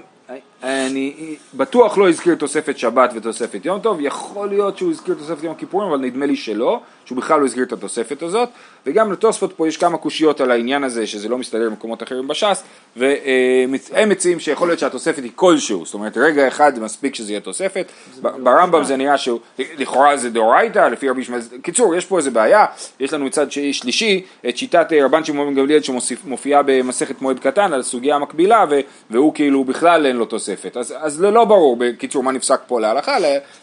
אני 0.64 1.36
בטוח 1.54 1.98
לא 1.98 2.10
הזכיר 2.10 2.36
תוספת 2.36 2.78
שבת 2.78 3.12
ותוספת 3.16 3.66
יום 3.66 3.80
טוב, 3.80 3.98
יכול 4.02 4.50
להיות 4.50 4.78
שהוא 4.78 4.92
הזכיר 4.92 5.16
תוספת 5.16 5.44
יום 5.44 5.54
הכיפורים, 5.54 5.90
אבל 5.90 6.00
נדמה 6.00 6.26
לי 6.26 6.36
שלא, 6.36 6.80
שהוא 7.06 7.18
בכלל 7.18 7.40
לא 7.40 7.46
הזכיר 7.46 7.64
את 7.64 7.74
התוספת 7.74 8.22
הזאת, 8.22 8.50
וגם 8.86 9.12
לתוספות 9.12 9.54
פה 9.58 9.68
יש 9.68 9.78
כמה 9.78 9.98
קושיות 9.98 10.42
על 10.42 10.52
העניין 10.52 10.84
הזה, 10.84 11.08
שזה 11.08 11.30
לא 11.30 11.38
מסתדר 11.38 11.70
במקומות 11.70 12.04
אחרים 12.04 12.28
בש"ס, 12.28 12.64
והם 12.96 14.10
מציעים 14.10 14.40
שיכול 14.40 14.68
להיות 14.68 14.80
שהתוספת 14.80 15.24
היא 15.24 15.32
כלשהו, 15.36 15.86
זאת 15.86 15.94
אומרת 15.94 16.18
רגע 16.18 16.48
אחד 16.48 16.80
מספיק 16.80 17.16
שזה 17.16 17.32
יהיה 17.32 17.42
תוספת, 17.42 17.92
ב- 18.22 18.28
ברמב"ם 18.44 18.84
זה 18.84 18.98
נראה 18.98 19.18
שהוא, 19.18 19.40
לכאורה 19.60 20.18
זה 20.18 20.30
דאורייתא, 20.30 20.80
לפי 20.80 21.10
רבי 21.10 21.22
ישמעאל, 21.22 21.42
קיצור 21.62 21.96
יש 21.96 22.06
פה 22.06 22.18
איזה 22.18 22.32
בעיה, 22.32 22.66
יש 23.00 23.14
לנו 23.14 23.26
מצד 23.26 23.52
שלישי 23.52 24.26
את 24.50 24.58
שיטת 24.58 24.88
אה, 24.94 25.06
רבן 25.06 25.24
שמעון 25.24 25.48
בן 25.48 25.62
גמליאל 25.62 25.82
שמופיעה 25.82 26.62
במסכת 26.66 27.22
מועד 27.22 27.40
קטן 27.40 27.74
על 27.74 27.80
הסוגיה 27.80 28.16
המקבילה, 28.16 28.66
והוא 29.10 29.34
כאילו 29.34 29.64
בכלל 29.64 30.06
אין 30.06 30.16
לו 30.16 30.26
תוספת, 30.26 30.78
אז, 30.78 30.94
אז 30.98 31.14
זה 31.14 31.32
לא 31.32 31.46
ברור 31.46 31.78
בקיצור 31.80 32.24
מה 32.24 32.32
נפסק 32.32 32.60
פה 32.68 32.80
להלכה, 32.80 33.18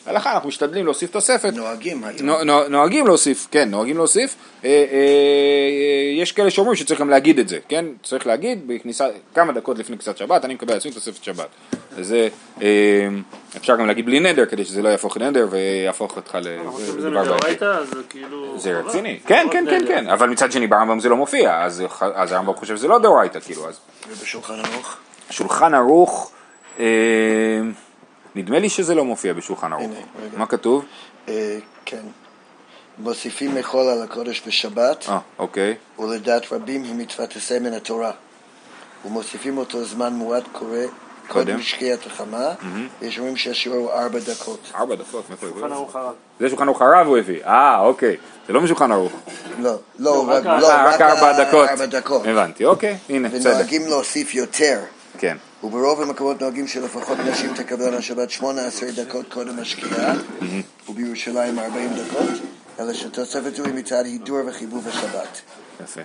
להלכה 0.07 0.33
אנחנו 0.33 0.49
משתדלים 0.49 0.85
להוסיף 0.85 1.11
תוספת, 1.11 1.53
נוהגים 1.55 2.05
נוהגים 2.69 3.07
להוסיף, 3.07 3.32
כן, 3.51 3.71
נוהגים 3.71 3.97
להוסיף. 3.97 4.37
אה, 4.65 4.69
אה, 4.69 4.75
אה, 4.75 6.23
יש 6.23 6.33
כאלה 6.33 6.51
שאומרים 6.51 6.77
שצריך 6.77 7.01
גם 7.01 7.11
להגיד 7.11 7.39
את 7.39 7.49
זה, 7.49 7.59
כן? 7.69 7.85
צריך 8.03 8.27
להגיד 8.27 8.67
בכניסה, 8.67 9.07
כמה 9.35 9.53
דקות 9.53 9.79
לפני 9.79 9.97
כניסת 9.97 10.17
שבת, 10.17 10.45
אני 10.45 10.55
מקבל 10.55 10.73
על 10.73 10.77
עצמי 10.79 10.93
תוספת 10.93 11.25
שבת. 11.25 11.49
וזה, 11.95 12.29
אה, 12.63 12.69
אפשר 13.57 13.77
גם 13.77 13.87
להגיד 13.87 14.07
בלי 14.07 14.21
נדר, 14.21 14.47
כדי 14.47 14.65
שזה 14.65 14.83
לא 14.83 14.89
יהפוך 14.89 15.17
לנדר 15.17 15.49
ויהפוך 15.51 16.17
אותך 16.17 16.39
ל... 16.43 16.59
מדאורייתא, 17.11 17.65
אז 17.65 17.89
זה 17.89 18.03
כאילו... 18.09 18.59
זה 18.59 18.75
חובה. 18.77 18.89
רציני, 18.89 19.21
כן, 19.27 19.47
כן, 19.51 19.65
כן, 19.71 19.87
כן, 19.89 20.09
אבל 20.09 20.29
מצד 20.29 20.53
שני 20.53 20.67
ברמב"ם 20.67 21.01
זה 21.01 21.09
לא 21.09 21.17
מופיע, 21.17 21.63
אז 21.63 21.85
אז 22.01 22.33
הרמב"ם 22.33 22.55
חושב 22.55 22.77
שזה 22.77 22.89
לא 22.89 22.99
דאורייתא, 22.99 23.41
כאילו, 23.41 23.69
אז 23.69 23.79
ובשולחן 24.09 24.55
ערוך? 24.55 24.97
שולחן 25.31 25.75
ערוך, 25.75 26.33
נדמה 28.35 28.59
לי 28.59 28.69
שזה 28.69 28.95
לא 28.95 29.05
מופיע 29.05 29.33
בשולחן 29.33 29.73
ערוך. 29.73 29.93
מה 30.37 30.47
כתוב? 30.47 30.85
כן. 31.85 32.03
מוסיפים 32.99 33.55
מחול 33.55 33.89
על 33.89 34.03
הקודש 34.03 34.43
בשבת, 34.47 35.05
אה, 35.09 35.19
אוקיי. 35.39 35.75
ולדעת 35.99 36.53
רבים 36.53 36.85
היא 36.85 36.95
מצוות 36.95 37.37
עשה 37.37 37.59
מן 37.61 37.73
התורה. 37.73 38.11
ומוסיפים 39.05 39.59
אותו 39.59 39.85
זמן 39.85 40.13
מועט 40.13 40.45
קורא 40.53 40.79
קודם. 41.29 41.63
שקיעת 41.63 42.07
החמה, 42.07 42.49
יש 43.03 43.19
אומרים 43.19 43.37
שהשיעור 43.37 43.79
הוא 43.79 43.91
ארבע 43.93 44.19
דקות. 44.19 44.73
ארבע 44.75 44.95
דקות, 44.95 45.31
מאיפה 45.31 45.47
הביא? 45.47 45.61
שולחן 45.61 45.73
ערוך 45.75 45.97
הרב. 45.97 46.15
זה 46.41 46.49
שולחן 46.49 46.65
ערוך 46.69 46.83
הרב 46.83 47.07
הוא 47.07 47.19
הביא, 47.19 47.45
אה 47.45 47.81
אוקיי, 47.81 48.17
זה 48.47 48.53
לא 48.53 48.61
משולחן 48.61 48.93
ערוך, 48.93 49.13
לא, 49.59 49.75
לא, 49.99 50.25
רק 50.29 50.45
לא, 50.45 50.71
אה, 50.71 50.89
רק 50.89 51.01
ארבע 51.01 51.45
דקות, 51.45 51.69
ארבע 51.69 51.87
דקות. 51.87 52.27
הבנתי, 52.27 52.65
אוקיי, 52.65 52.97
הנה, 53.09 53.29
בסדר, 53.29 53.51
ונוהגים 53.51 53.87
להוסיף 53.89 54.35
יותר. 54.35 54.81
כן, 55.19 55.37
וברוב 55.65 56.03
המקומות 56.03 56.41
נוהגים 56.41 56.67
שלפחות 56.67 57.19
נשים 57.19 57.55
תקבלנה 57.55 58.03
שבת 58.03 58.31
18 58.31 58.89
דקות 58.91 59.33
קודם 59.33 59.59
השקיעה, 59.59 60.15
ובירושלים 60.89 61.59
40 61.59 61.89
דקות, 61.89 62.31
אלא 62.81 62.93
שתוספת 62.93 63.57
היא 63.65 63.75
מצד 63.75 64.05
הידור 64.05 64.39
וחיבוב 64.47 64.89
השבת. 64.89 65.41
יפה. 65.85 66.01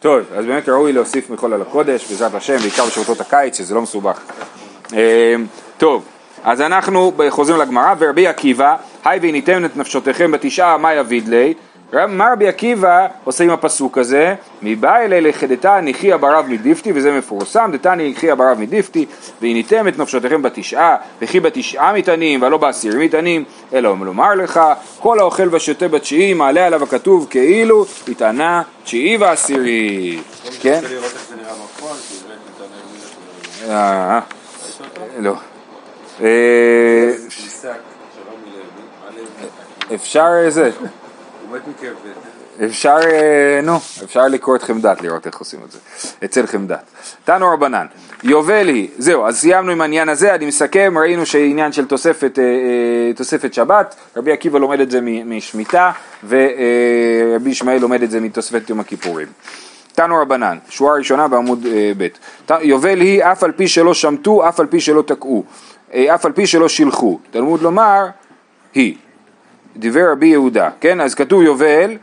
טוב, 0.00 0.22
אז 0.36 0.44
באמת 0.44 0.68
ראוי 0.68 0.92
להוסיף 0.92 1.30
מכל 1.30 1.52
על 1.52 1.62
הקודש, 1.62 2.10
בעזרת 2.10 2.34
השם, 2.34 2.56
בעיקר 2.56 2.86
בשבתות 2.86 3.20
הקיץ, 3.20 3.58
שזה 3.58 3.74
לא 3.74 3.82
מסובך. 3.82 4.20
אה, 4.92 5.34
טוב, 5.78 6.04
אז 6.44 6.60
אנחנו 6.60 7.12
חוזרים 7.30 7.60
לגמרא, 7.60 7.94
ורבי 7.98 8.26
עקיבא, 8.26 8.76
היי 9.04 9.18
והניתם 9.18 9.64
את 9.64 9.76
נפשותיכם 9.76 10.30
בתשעה, 10.30 10.78
מה 10.78 10.94
יביד 10.94 11.28
לי? 11.28 11.54
מה 11.92 12.32
רבי 12.32 12.48
עקיבא 12.48 13.06
עושה 13.24 13.44
עם 13.44 13.50
הפסוק 13.50 13.98
הזה? 13.98 14.34
מבא 14.62 14.96
אלי 14.96 15.20
לכדתא 15.20 15.80
ניחיה 15.80 16.16
ברב 16.16 16.46
מדיפתי, 16.48 16.92
וזה 16.94 17.12
מפורסם, 17.18 17.70
דתני 17.72 18.08
ניחיה 18.08 18.34
ברב 18.34 18.60
מדיפתי, 18.60 19.06
והניתם 19.40 19.88
את 19.88 19.98
נפשותיכם 19.98 20.42
בתשעה, 20.42 20.96
וכי 21.22 21.40
בתשעה 21.40 21.92
מטענים, 21.92 22.42
ולא 22.42 22.56
בעשירים 22.56 23.00
מטענים, 23.00 23.44
אלא 23.72 23.96
לומר 24.00 24.34
לך, 24.34 24.60
כל 24.98 25.18
האוכל 25.18 25.48
והשותה 25.50 25.88
בתשיעי, 25.88 26.34
מעלה 26.34 26.66
עליו 26.66 26.82
הכתוב 26.82 27.26
כאילו, 27.30 27.84
התענה 28.08 28.62
תשיעי 28.84 29.16
ועשירי. 29.16 30.18
כן? 30.60 30.80
אה, 33.68 34.20
לא. 35.18 35.34
אה? 36.22 37.10
אפשר 39.94 40.28
אה, 40.44 40.50
זה, 40.50 40.70
אפשר, 42.64 42.96
אה, 43.04 43.60
נו, 43.62 43.76
אפשר 44.04 44.28
לקרוא 44.28 44.56
את 44.56 44.62
חמדת, 44.62 45.02
לראות 45.02 45.26
איך 45.26 45.38
עושים 45.38 45.60
את 45.64 45.72
זה, 45.72 45.78
אצל 46.24 46.46
חמדת. 46.46 46.82
תנו 47.24 47.50
רבנן, 47.50 47.86
יובל 48.22 48.68
היא, 48.68 48.88
זהו, 48.98 49.26
אז 49.26 49.38
סיימנו 49.38 49.72
עם 49.72 49.80
העניין 49.80 50.08
הזה, 50.08 50.34
אני 50.34 50.46
מסכם, 50.46 50.94
ראינו 50.98 51.26
שעניין 51.26 51.72
של 51.72 51.84
תוספת, 51.84 52.38
אה, 52.38 52.44
אה, 52.44 53.12
תוספת 53.16 53.54
שבת, 53.54 53.94
רבי 54.16 54.32
עקיבא 54.32 54.58
לומד 54.58 54.80
את 54.80 54.90
זה 54.90 55.00
משמיטה, 55.00 55.92
ורבי 56.28 57.50
ישמעאל 57.50 57.78
לומד 57.80 58.02
את 58.02 58.10
זה 58.10 58.20
מתוספת 58.20 58.70
יום 58.70 58.80
הכיפורים. 58.80 59.28
תנו 59.92 60.16
רבנן, 60.22 60.58
שורה 60.68 60.94
ראשונה 60.94 61.28
בעמוד 61.28 61.66
ב', 61.96 62.06
יובל 62.60 63.00
היא 63.00 63.24
אף 63.24 63.42
על 63.42 63.52
פי 63.52 63.68
שלא 63.68 63.94
שמטו, 63.94 64.48
אף 64.48 64.60
על 64.60 64.66
פי 64.66 64.80
שלא 64.80 65.02
תקעו, 65.02 65.44
אף 65.94 66.26
על 66.26 66.32
פי 66.32 66.46
שלא 66.46 66.68
שילחו, 66.68 67.18
תלמוד 67.30 67.62
לומר, 67.62 68.06
היא. 68.74 68.96
דיבר 69.78 70.10
רבי 70.12 70.26
יהודה, 70.26 70.70
כן? 70.80 71.00
אז 71.00 71.14
כתוב 71.14 71.42
יובל, 71.42 71.96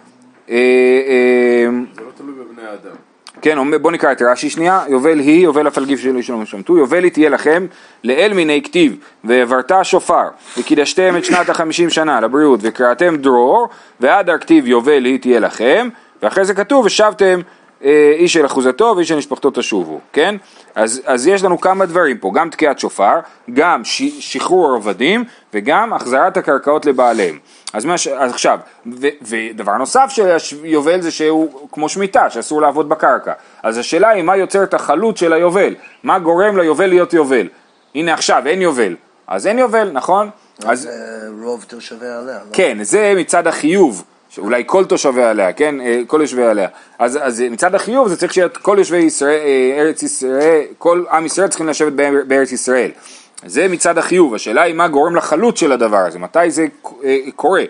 אה, 0.49 0.55
אה, 0.55 1.67
זה 1.95 2.01
לא 2.01 2.11
תלוי 2.17 2.33
בבני 2.33 2.67
האדם. 2.67 2.95
כן, 3.41 3.81
בוא 3.81 3.91
נקרא 3.91 4.11
את 4.11 4.21
רש"י 4.21 4.49
שנייה, 4.49 4.83
יובל 4.87 5.19
היא, 5.19 5.43
יובל 5.43 5.67
אף 5.67 5.77
על 5.77 5.85
גיף 5.85 5.99
שלא 5.99 6.19
ישלום 6.19 6.41
ושמטו, 6.41 6.77
יובל 6.77 7.03
היא 7.03 7.11
תהיה 7.11 7.29
לכם 7.29 7.65
לאל 8.03 8.33
מיני 8.33 8.61
כתיב, 8.63 8.95
והעברת 9.23 9.71
שופר, 9.83 10.27
וקידשתם 10.57 11.17
את 11.17 11.25
שנת 11.25 11.49
החמישים 11.49 11.89
שנה 11.89 12.21
לבריאות, 12.21 12.59
וקראתם 12.63 13.17
דרור, 13.17 13.69
ועד 13.99 14.29
הכתיב 14.29 14.67
יובל 14.67 15.05
היא 15.05 15.19
תהיה 15.19 15.39
לכם, 15.39 15.89
ואחרי 16.21 16.45
זה 16.45 16.53
כתוב, 16.53 16.85
ושבתם 16.85 17.39
איש 18.17 18.37
אל 18.37 18.45
אחוזתו 18.45 18.93
ואיש 18.97 19.11
אל 19.11 19.17
משפחתו 19.17 19.51
תשובו, 19.53 19.99
כן? 20.13 20.35
אז, 20.75 21.01
אז 21.05 21.27
יש 21.27 21.43
לנו 21.43 21.61
כמה 21.61 21.85
דברים 21.85 22.17
פה, 22.17 22.31
גם 22.35 22.49
תקיעת 22.49 22.79
שופר, 22.79 23.19
גם 23.53 23.85
ש, 23.85 24.01
שחרור 24.19 24.75
עבדים, 24.75 25.23
וגם 25.53 25.93
החזרת 25.93 26.37
הקרקעות 26.37 26.85
לבעליהם. 26.85 27.39
אז, 27.73 27.85
מה 27.85 27.97
ש... 27.97 28.07
אז 28.07 28.31
עכשיו, 28.31 28.59
ו... 29.01 29.07
ודבר 29.21 29.77
נוסף 29.77 30.05
של 30.09 30.37
יובל 30.63 31.01
זה 31.01 31.11
שהוא 31.11 31.67
כמו 31.71 31.89
שמיטה, 31.89 32.29
שאסור 32.29 32.61
לעבוד 32.61 32.89
בקרקע. 32.89 33.33
אז 33.63 33.77
השאלה 33.77 34.09
היא 34.09 34.23
מה 34.23 34.37
יוצר 34.37 34.63
את 34.63 34.73
החלות 34.73 35.17
של 35.17 35.33
היובל, 35.33 35.75
מה 36.03 36.19
גורם 36.19 36.57
ליובל 36.57 36.87
להיות 36.87 37.13
יובל. 37.13 37.47
הנה 37.95 38.13
עכשיו, 38.13 38.43
אין 38.45 38.61
יובל. 38.61 38.95
אז 39.27 39.47
אין 39.47 39.59
יובל, 39.59 39.91
נכון? 39.91 40.29
אז 40.65 40.87
אה, 40.87 40.93
רוב 41.43 41.65
תושבי 41.67 42.07
עליה. 42.07 42.35
לא? 42.35 42.53
כן, 42.53 42.77
זה 42.81 43.13
מצד 43.17 43.47
החיוב, 43.47 44.03
שאולי 44.35 44.63
כל 44.65 44.85
תושבי 44.85 45.23
עליה, 45.23 45.53
כן, 45.53 45.81
אה, 45.81 46.01
כל 46.07 46.17
יושבי 46.21 46.43
עליה. 46.43 46.67
אז, 46.99 47.19
אז 47.21 47.43
מצד 47.51 47.75
החיוב 47.75 48.07
זה 48.07 48.17
צריך 48.17 48.37
להיות 48.37 48.57
כל 48.57 48.75
יושבי 48.79 48.97
ישראל, 48.97 49.39
אה, 49.39 49.81
ארץ 49.81 50.03
ישראל, 50.03 50.61
כל 50.77 51.03
עם 51.11 51.25
ישראל 51.25 51.47
צריכים 51.47 51.67
לשבת 51.67 51.93
באר- 51.93 52.23
בארץ 52.27 52.51
ישראל. 52.51 52.91
זה 53.45 53.67
מצד 53.67 53.97
החיוב, 53.97 54.33
השאלה 54.35 54.61
היא 54.61 54.73
מה 54.73 54.87
גורם 54.87 55.15
לחלות 55.15 55.57
של 55.57 55.71
הדבר 55.71 55.97
הזה, 55.97 56.19
מתי 56.19 56.51
זה 56.51 56.65
אה, 57.03 57.17
קורה. 57.35 57.63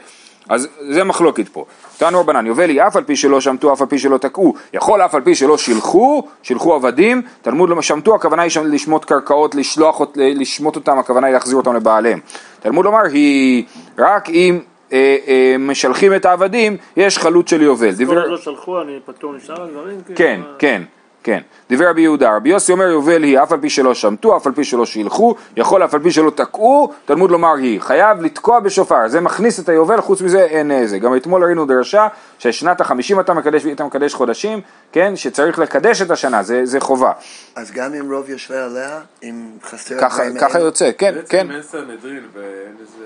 אז 0.49 0.67
זה 0.89 1.03
מחלוקת 1.03 1.49
פה. 1.49 1.65
תנו 1.97 2.19
רבנן, 2.19 2.45
יובל 2.45 2.69
היא 2.69 2.81
אף 2.81 2.95
על 2.95 3.03
פי 3.03 3.15
שלא 3.15 3.41
שמטו, 3.41 3.73
אף 3.73 3.81
על 3.81 3.87
פי 3.87 3.97
שלא 3.99 4.17
תקעו, 4.17 4.53
יכול 4.73 5.01
אף 5.01 5.15
על 5.15 5.21
פי 5.21 5.35
שלא 5.35 5.57
שילחו, 5.57 6.27
שילחו 6.43 6.73
עבדים, 6.73 7.21
תלמוד 7.41 7.69
למה 7.69 7.81
שמטו, 7.81 8.15
הכוונה 8.15 8.41
היא 8.41 8.51
לשמוט 8.63 9.05
קרקעות, 9.05 9.55
לשלוח, 9.55 10.01
לשמוט 10.15 10.75
אותם, 10.75 10.99
הכוונה 10.99 11.27
היא 11.27 11.33
להחזיר 11.33 11.57
אותם 11.57 11.75
לבעליהם. 11.75 12.19
תלמוד 12.59 12.85
לומר, 12.85 13.03
היא 13.11 13.63
רק 13.97 14.29
אם 14.29 14.59
אה, 14.93 15.15
אה, 15.27 15.55
משלחים 15.59 16.15
את 16.15 16.25
העבדים, 16.25 16.77
יש 16.97 17.17
חלות 17.17 17.47
של 17.47 17.61
יובל. 17.61 17.91
כל 17.91 18.03
דברי- 18.03 18.21
עוד 18.21 18.31
לא 18.31 18.37
שלחו, 18.37 18.81
אני 18.81 18.99
פטור 19.05 19.31
משאר 19.33 19.63
הדברים? 19.63 20.01
כאילו, 20.05 20.17
כן, 20.17 20.41
כן, 20.59 20.81
כן, 21.23 21.41
דיבר 21.69 21.89
רבי 21.89 22.01
יהודה, 22.01 22.35
רבי 22.35 22.49
יוסי 22.49 22.71
אומר 22.71 22.85
יובל 22.87 23.23
היא 23.23 23.39
אף 23.39 23.51
על 23.51 23.59
פי 23.61 23.69
שלא 23.69 23.93
שמטו, 23.93 24.37
אף 24.37 24.47
על 24.47 24.53
פי 24.53 24.63
שלא 24.63 24.85
שילחו, 24.85 25.35
יכול 25.57 25.83
אף 25.85 25.93
על 25.93 25.99
פי 25.99 26.11
שלא 26.11 26.29
תקעו, 26.35 26.91
תלמוד 27.05 27.31
לומר 27.31 27.53
היא, 27.55 27.81
חייב 27.81 28.21
לתקוע 28.21 28.59
בשופר, 28.59 29.07
זה 29.07 29.21
מכניס 29.21 29.59
את 29.59 29.69
היובל, 29.69 30.01
חוץ 30.01 30.21
מזה 30.21 30.39
אין 30.39 30.71
איזה. 30.71 30.99
גם 30.99 31.15
אתמול 31.15 31.43
ראינו 31.45 31.65
דרשה 31.65 32.07
ששנת 32.39 32.81
החמישים 32.81 33.19
אתה 33.19 33.33
מקדש 33.33 33.65
ואתה 33.65 33.83
מקדש 33.83 34.13
חודשים, 34.13 34.61
כן, 34.91 35.15
שצריך 35.15 35.59
לקדש 35.59 36.01
את 36.01 36.11
השנה, 36.11 36.43
זה, 36.43 36.65
זה 36.65 36.79
חובה. 36.79 37.11
אז 37.55 37.71
גם 37.71 37.93
אם 37.93 38.11
רוב 38.13 38.29
יושבי 38.29 38.57
עליה, 38.57 38.99
אם 39.23 39.45
חסר 39.63 39.99
ככה, 40.01 40.23
ככה 40.41 40.59
יוצא, 40.59 40.91
כן, 40.97 41.15
כן. 41.29 41.47
בעצם 41.47 41.51
אין 41.51 41.61
סנהדרין 41.61 42.23
ואין 42.33 42.75
איזה 42.81 43.05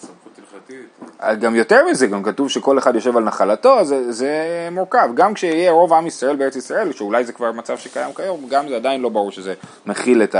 סמכות 0.00 0.38
הלכתית. 0.38 1.40
גם 1.40 1.54
יותר 1.54 1.86
מזה, 1.90 2.06
גם 2.06 2.22
כתוב 2.22 2.48
שכל 2.48 2.78
אחד 2.78 2.94
יושב 2.94 3.16
על 3.16 3.24
נחלתו, 3.24 3.84
זה, 3.84 4.12
זה 4.12 4.32
מורכב. 4.72 5.08
גם 5.14 5.34
כשיהיה 5.34 5.70
רוב 5.70 5.92
עם 5.92 6.06
ישראל 6.06 6.36
בארץ 6.36 6.56
ישראל, 6.56 6.92
שאולי 6.92 7.24
זה 7.24 7.32
כבר 7.32 7.52
מצב 7.52 7.78
שקיים 7.78 8.14
כיום, 8.14 8.46
גם 8.48 8.68
זה 8.68 8.76
עדיין 8.76 9.00
לא 9.00 9.08
ברור 9.08 9.32
שזה 9.32 9.54
מכיל 9.86 10.22
את 10.22 10.36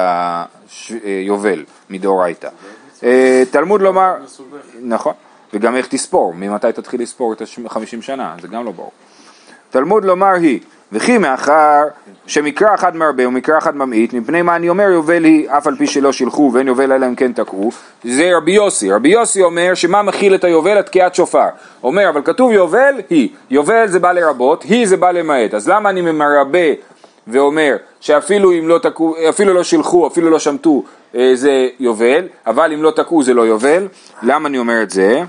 היובל 1.05 1.65
מדאורייתא. 1.91 2.49
אה, 3.03 3.43
תלמוד 3.51 3.83
לומר, 3.83 4.15
נכון, 4.81 5.15
וגם 5.55 5.77
איך 5.77 5.87
תספור, 5.87 6.35
ממתי 6.35 6.73
תתחיל 6.73 7.03
לספור 7.03 7.33
את 7.33 7.41
ה-50 7.41 8.03
שנה, 8.03 8.35
זה 8.41 8.49
גם 8.49 8.65
לא 8.65 8.71
ברור. 8.71 8.93
תלמוד 9.71 10.05
לומר 10.05 10.33
היא, 10.33 10.61
וכי 10.93 11.19
מאחר 11.19 11.83
שמקרא 12.27 12.75
אחד 12.75 12.97
מרבה 12.97 13.29
ומקרא 13.29 13.59
אחד 13.59 13.77
ממעיט, 13.77 14.13
מפני 14.13 14.43
מה 14.43 14.57
אני 14.57 14.69
אומר 14.69 14.85
יובל 14.85 15.25
היא 15.25 15.51
אף 15.51 15.67
על 15.67 15.77
פי 15.77 15.87
שלא 15.87 16.13
שילחו 16.13 16.51
ואין 16.55 16.69
יובל 16.69 16.93
אלא 16.93 17.07
אם 17.07 17.15
כן 17.15 17.33
תקעו, 17.33 17.71
זה 18.05 18.31
רבי 18.37 18.53
יוסי, 18.53 18.93
רבי 18.93 19.09
יוסי 19.09 19.43
אומר 19.43 19.75
שמה 19.75 20.03
מכיל 20.03 20.35
את 20.35 20.45
היובל? 20.45 20.79
התקיעת 20.79 21.15
שופר. 21.15 21.49
אומר 21.83 22.09
אבל 22.09 22.23
כתוב 22.25 22.53
יובל 22.53 22.95
היא, 23.11 23.29
יובל 23.51 23.89
זה 23.89 23.99
בא 23.99 24.13
לרבות, 24.13 24.63
היא 24.63 24.87
זה 24.87 24.97
בא 24.97 25.11
למעט, 25.11 25.55
אז 25.55 25.69
למה 25.69 25.91
אני 25.91 26.01
מרבה 26.01 26.69
ואומר 27.27 27.77
שאפילו 28.01 28.53
אם 28.53 28.69
לא 28.69 28.79
תקעו, 28.79 29.17
אפילו 29.29 29.55
לא 29.55 29.65
שילחו, 29.65 30.07
אפילו 30.07 30.31
לא 30.31 30.39
שמטו 30.39 30.85
אה, 31.15 31.31
זה 31.35 31.69
יובל, 31.81 32.27
אבל 32.47 32.73
אם 32.73 32.83
לא 32.83 32.91
תקעו 32.91 33.23
זה 33.23 33.35
לא 33.35 33.43
יובל, 33.43 33.89
למה 34.23 34.49
אני 34.49 34.59
אומר 34.59 34.83
את 34.83 34.91
זה? 34.91 35.23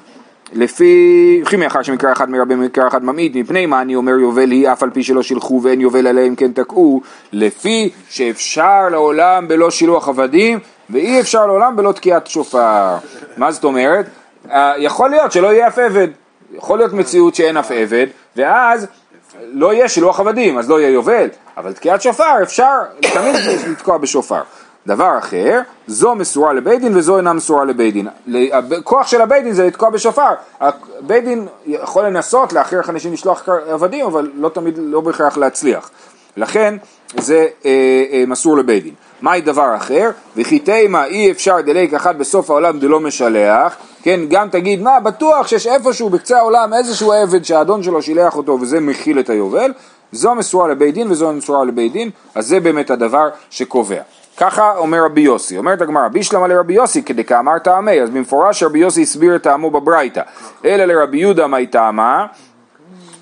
לפי, 0.53 1.41
וכי 1.45 1.55
מאחר 1.55 1.81
שמקרא 1.81 2.11
אחד 2.11 2.29
מרבה 2.29 2.55
מקרא 2.55 2.87
אחד 2.87 3.03
ממעיט, 3.03 3.35
מפני 3.35 3.65
מה 3.65 3.81
אני 3.81 3.95
אומר 3.95 4.19
יובל 4.19 4.51
היא 4.51 4.71
אף 4.71 4.83
על 4.83 4.89
פי 4.89 5.03
שלא 5.03 5.23
שילחו 5.23 5.61
ואין 5.63 5.81
יובל 5.81 6.07
אלא 6.07 6.21
אם 6.27 6.35
כן 6.35 6.51
תקעו, 6.51 7.01
לפי 7.33 7.89
שאפשר 8.09 8.89
לעולם 8.91 9.47
בלא 9.47 9.71
שילוח 9.71 10.09
עבדים 10.09 10.59
ואי 10.89 11.19
אפשר 11.19 11.47
לעולם 11.47 11.75
בלא 11.75 11.91
תקיעת 11.91 12.27
שופר. 12.27 12.97
מה 13.37 13.51
זאת 13.51 13.63
אומרת? 13.63 14.05
אה, 14.51 14.73
יכול 14.77 15.09
להיות 15.09 15.31
שלא 15.31 15.47
יהיה 15.47 15.67
אף 15.67 15.77
עבד, 15.77 16.07
יכול 16.53 16.77
להיות 16.77 16.93
מציאות 16.93 17.35
שאין 17.35 17.57
אף 17.57 17.71
עבד, 17.71 18.07
ואז 18.35 18.87
לא 19.51 19.73
יהיה 19.73 19.89
שילוח 19.89 20.19
עבדים, 20.19 20.57
אז 20.57 20.69
לא 20.69 20.79
יהיה 20.79 20.89
יובל, 20.89 21.27
אבל 21.57 21.73
תקיעת 21.73 22.01
שופר 22.01 22.43
אפשר 22.43 22.77
תמיד 23.13 23.35
לתקוע 23.67 23.97
בשופר. 23.97 24.41
דבר 24.89 25.17
אחר, 25.17 25.61
זו 25.87 26.15
מסורה 26.15 26.53
לבית 26.53 26.81
דין 26.81 26.97
וזו 26.97 27.17
אינה 27.17 27.33
מסורה 27.33 27.65
לבית 27.65 27.93
דין. 27.93 28.07
הכוח 28.71 29.07
של 29.07 29.21
הבית 29.21 29.43
דין 29.43 29.53
זה 29.53 29.67
לתקוע 29.67 29.89
בשופר. 29.89 30.33
הבית 30.59 31.23
דין 31.23 31.47
יכול 31.65 32.05
לנסות 32.05 32.53
להכריח 32.53 32.89
אנשים 32.89 33.13
לשלוח 33.13 33.49
עבדים, 33.69 34.05
אבל 34.05 34.31
לא 34.35 34.49
תמיד, 34.49 34.77
לא 34.77 35.01
בהכרח 35.01 35.37
להצליח. 35.37 35.89
לכן 36.37 36.77
זה 37.17 37.47
אה, 37.65 38.03
אה, 38.11 38.23
מסור 38.27 38.57
לבית 38.57 38.83
דין. 38.83 38.93
מהי 39.21 39.41
דבר 39.41 39.75
אחר? 39.75 40.09
וכי 40.37 40.59
תימה 40.59 41.05
אי 41.05 41.31
אפשר 41.31 41.61
דלק 41.61 41.93
אחת 41.93 42.15
בסוף 42.15 42.49
העולם 42.49 42.79
דלא 42.79 42.99
משלח, 42.99 43.75
כן, 44.03 44.19
גם 44.29 44.49
תגיד 44.49 44.81
מה 44.81 44.99
בטוח 44.99 45.47
שיש 45.47 45.67
איפשהו 45.67 46.09
בקצה 46.09 46.37
העולם 46.37 46.73
איזשהו 46.73 47.13
עבד 47.13 47.43
שהאדון 47.43 47.83
שלו 47.83 48.01
שילח 48.01 48.35
אותו 48.35 48.57
וזה 48.61 48.79
מכיל 48.79 49.19
את 49.19 49.29
היובל, 49.29 49.71
זו 50.11 50.35
מסורה 50.35 50.67
לבית 50.67 50.93
דין 50.93 51.11
וזו 51.11 51.33
מסורה 51.33 51.65
לבית 51.65 51.91
דין, 51.91 52.09
אז 52.35 52.47
זה 52.47 52.59
באמת 52.59 52.91
הדבר 52.91 53.29
שקובע. 53.49 54.01
ככה 54.39 54.77
אומר 54.77 55.05
רבי 55.05 55.21
יוסי, 55.21 55.57
אומרת 55.57 55.81
הגמרא, 55.81 56.07
בישלמה 56.07 56.47
לרבי 56.47 56.73
יוסי 56.73 57.03
כדי 57.03 57.23
כאמר 57.23 57.59
טעמי, 57.59 58.01
אז 58.01 58.09
במפורש 58.09 58.63
רבי 58.63 58.79
יוסי 58.79 59.01
הסביר 59.01 59.35
את 59.35 59.43
טעמו 59.43 59.71
בברייתא, 59.71 60.21
אלא 60.65 60.85
לרבי 60.85 61.17
יהודה 61.17 61.47
מהי 61.47 61.67
טעמה, 61.67 62.25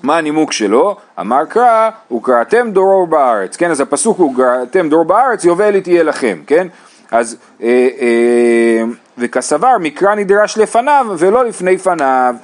מה 0.02 0.16
הנימוק 0.16 0.52
שלו? 0.52 0.96
אמר 1.20 1.44
קרא, 1.44 1.90
וקראתם 2.12 2.70
דורו 2.70 3.06
בארץ, 3.06 3.56
כן, 3.56 3.70
אז 3.70 3.80
הפסוק 3.80 4.18
הוא 4.18 4.34
קראתם 4.36 4.88
דורו 4.88 5.04
בארץ, 5.04 5.44
יובל 5.44 5.74
היא 5.74 5.82
תהיה 5.82 6.02
לכם, 6.02 6.38
כן? 6.46 6.66
אז 7.10 7.36
אה, 7.62 7.88
אה, 8.00 8.84
וכסבר 9.18 9.78
מקרא 9.80 10.14
נדרש 10.14 10.58
לפניו 10.58 11.06
ולא 11.18 11.44
לפני 11.44 11.78
פניו, 11.78 12.34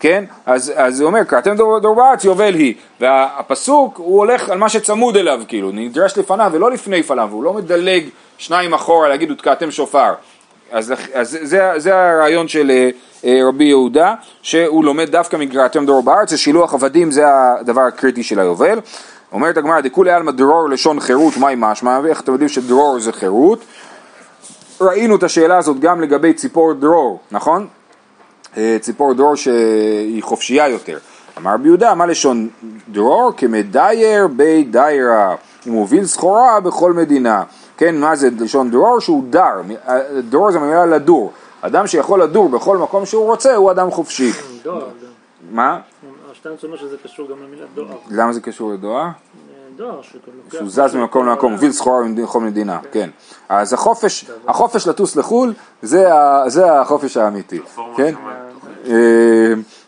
כן? 0.00 0.24
אז, 0.46 0.72
אז 0.76 1.00
הוא 1.00 1.06
אומר, 1.06 1.24
קראתם 1.24 1.56
דור, 1.56 1.78
דור 1.78 1.94
בארץ 1.94 2.24
יובל 2.24 2.54
היא, 2.54 2.74
והפסוק 3.00 3.96
הוא 3.96 4.18
הולך 4.18 4.48
על 4.48 4.58
מה 4.58 4.68
שצמוד 4.68 5.16
אליו, 5.16 5.40
כאילו, 5.48 5.70
נדרש 5.72 6.18
לפניו 6.18 6.50
ולא 6.54 6.70
לפני 6.70 7.02
פניו, 7.02 7.28
הוא 7.32 7.44
לא 7.44 7.54
מדלג 7.54 8.04
שניים 8.38 8.74
אחורה 8.74 9.08
להגיד 9.08 9.30
ותקעתם 9.30 9.70
שופר. 9.70 10.14
אז, 10.70 10.94
אז 11.14 11.38
זה, 11.42 11.72
זה 11.76 11.94
הרעיון 11.94 12.48
של 12.48 12.70
אה, 13.24 13.40
רבי 13.48 13.64
יהודה, 13.64 14.14
שהוא 14.42 14.84
לומד 14.84 15.10
דווקא 15.10 15.36
מקראתם 15.36 15.86
דור 15.86 16.02
בארץ, 16.02 16.34
ששילוח 16.34 16.74
עבדים 16.74 17.10
זה 17.10 17.24
הדבר 17.26 17.80
הקריטי 17.80 18.22
של 18.22 18.40
היובל. 18.40 18.80
אומרת 19.32 19.56
הגמרא, 19.56 19.80
דכולי 19.80 20.10
עלמא 20.10 20.32
דרור 20.32 20.68
לשון 20.68 21.00
חירות, 21.00 21.36
מהי 21.36 21.54
משמע, 21.58 22.00
ואיך 22.02 22.20
אתם 22.20 22.32
יודעים 22.32 22.48
שדרור 22.48 22.98
זה 22.98 23.12
חירות? 23.12 23.64
ראינו 24.80 25.16
את 25.16 25.22
השאלה 25.22 25.56
הזאת 25.58 25.80
גם 25.80 26.00
לגבי 26.00 26.32
ציפור 26.32 26.72
דרור, 26.72 27.20
נכון? 27.30 27.66
אה, 28.56 28.76
ציפור 28.80 29.14
דרור 29.14 29.36
שהיא 29.36 30.22
חופשייה 30.22 30.68
יותר. 30.68 30.98
אמר 31.38 31.54
רבי 31.54 31.68
יהודה, 31.68 31.94
מה 31.94 32.06
לשון 32.06 32.48
דרור? 32.88 33.32
כמדייר 33.36 34.26
בי 34.26 34.64
דיירה, 34.64 35.34
הוא 35.64 35.74
מוביל 35.74 36.06
סחורה 36.06 36.60
בכל 36.60 36.92
מדינה. 36.92 37.42
כן, 37.76 37.96
מה 38.00 38.16
זה 38.16 38.28
לשון 38.40 38.70
דרור? 38.70 39.00
שהוא 39.00 39.24
דר, 39.30 39.62
דרור 40.28 40.52
זה 40.52 40.58
מילה 40.58 40.86
לדור. 40.86 41.32
אדם 41.60 41.86
שיכול 41.86 42.22
לדור 42.22 42.48
בכל 42.48 42.78
מקום 42.78 43.06
שהוא 43.06 43.26
רוצה 43.26 43.54
הוא 43.54 43.70
אדם 43.70 43.90
חופשי. 43.90 44.32
דואר. 44.62 44.88
מה? 45.50 45.80
השטיינץ 46.32 46.64
אומר 46.64 46.76
שזה 46.76 46.96
קשור 47.04 47.28
גם 47.28 47.36
למילה 47.42 47.66
דואר. 47.74 47.96
למה 48.10 48.32
זה 48.32 48.40
קשור 48.40 48.72
לדואר? 48.72 49.06
דואר 49.76 50.02
שלוקח... 50.02 50.32
שהוא 50.52 50.68
זז 50.68 50.94
ממקום 50.94 51.26
למקום, 51.26 51.52
מוביל 51.52 51.72
סחורה 51.72 52.02
בכל 52.16 52.40
מדינה, 52.40 52.78
כן. 52.92 53.10
אז 53.48 53.72
החופש, 53.72 54.30
החופש 54.48 54.86
לטוס 54.86 55.16
לחו"ל 55.16 55.54
זה 55.82 56.72
החופש 56.80 57.16
האמיתי, 57.16 57.60
כן? 57.96 58.14
אה, 58.88 58.94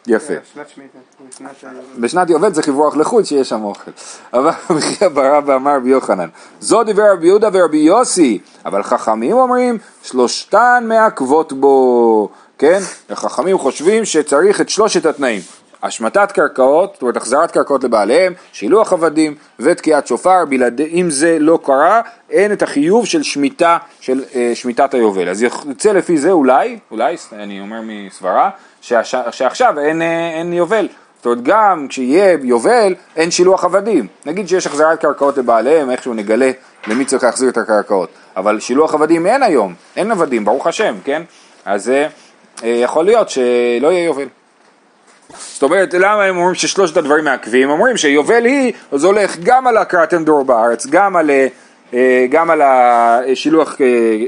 יפה. 0.07 0.35
שנת 0.55 0.69
שמיטה. 0.75 0.99
שנת 1.39 1.65
ה- 1.65 2.01
בשנת 2.01 2.31
יובל 2.31 2.53
צריך 2.53 2.69
לברוח 2.69 2.97
לחו"ל 2.97 3.25
שיש 3.25 3.49
שם 3.49 3.65
אוכל. 3.65 3.91
אבל 4.33 4.51
וכי 4.77 5.09
ברא 5.09 5.41
ואמר 5.47 5.77
רבי 5.77 5.91
יוחנן, 5.91 6.29
זו 6.61 6.85
דיבר 6.85 7.13
רבי 7.13 7.27
יהודה 7.27 7.49
ורבי 7.53 7.77
יוסי, 7.79 8.39
אבל 8.67 8.83
חכמים 8.83 9.33
אומרים 9.37 9.79
שלושתן 10.03 10.85
מעכבות 10.89 11.53
בו, 11.53 12.29
כן? 12.59 12.81
החכמים 13.11 13.59
חושבים 13.59 14.05
שצריך 14.05 14.61
את 14.61 14.69
שלושת 14.69 15.07
התנאים. 15.07 15.41
השמטת 15.83 16.33
קרקעות, 16.33 16.93
זאת 16.93 17.03
אומרת 17.03 17.17
החזרת 17.17 17.51
קרקעות 17.51 17.85
לבעליהם, 17.85 18.33
שילוח 18.53 18.93
עבדים 18.93 19.35
ותקיעת 19.59 20.07
שופר, 20.07 20.45
בלעדי, 20.49 21.01
אם 21.01 21.11
זה 21.11 21.37
לא 21.41 21.59
קרה, 21.65 22.01
אין 22.31 22.53
את 22.53 22.63
החיוב 22.63 23.07
של 23.07 23.23
שמיטה, 23.23 23.79
של 24.01 24.25
אה, 24.35 24.51
שמיטת 24.55 24.95
היובל. 24.95 25.29
אז 25.29 25.43
יוצא 25.43 25.93
לפי 25.93 26.19
זה 26.19 26.31
אולי, 26.31 26.79
אולי, 26.91 27.17
אני 27.33 27.61
אומר 27.61 27.81
מסברה, 27.83 28.51
שהש, 28.81 29.15
שעכשיו 29.31 29.79
אין, 29.79 30.03
אה, 30.03 30.31
אין 30.39 30.53
יובל. 30.53 30.89
זאת 31.17 31.27
אומרת 31.27 31.43
גם 31.43 31.87
כשיהיה 31.89 32.37
יובל 32.43 32.95
אין 33.17 33.31
שילוח 33.31 33.65
עבדים. 33.65 34.07
נגיד 34.27 34.49
שיש 34.49 34.67
החזרת 34.67 35.01
קרקעות 35.01 35.39
לבעליהם, 35.39 35.91
איכשהו 35.91 36.15
נגלה 36.15 36.51
למי 36.87 37.05
צריך 37.05 37.25
להחזיר 37.25 37.49
את 37.49 37.57
הקרקעות. 37.57 38.09
אבל 38.37 38.61
שילוח 38.61 38.95
עבדים 38.95 39.27
אין 39.27 39.43
היום, 39.43 39.75
אין 39.97 40.11
עבדים, 40.11 40.45
ברוך 40.45 40.67
השם, 40.67 40.95
כן? 41.05 41.23
אז 41.65 41.91
אה, 41.91 42.07
אה, 42.65 42.69
יכול 42.69 43.05
להיות 43.05 43.31
שלא 43.31 43.89
יהיה 43.93 44.05
יובל. 44.05 44.29
זאת 45.53 45.63
אומרת, 45.63 45.95
למה 45.95 46.25
הם 46.25 46.37
אומרים 46.37 46.55
ששלושת 46.55 46.97
הדברים 46.97 47.25
מעכבים? 47.25 47.71
אומרים 47.71 47.97
שיובל 47.97 48.45
היא, 48.45 48.73
אז 48.93 49.05
הולך 49.05 49.37
גם 49.43 49.67
על 49.67 49.77
הקראתם 49.77 50.25
דור 50.25 50.45
בארץ, 50.45 50.87
גם 50.87 51.17
על, 51.17 51.31
אה, 51.95 52.27
גם 52.31 52.51
על 52.51 52.63
השילוח, 52.63 53.81
אה, 53.81 53.87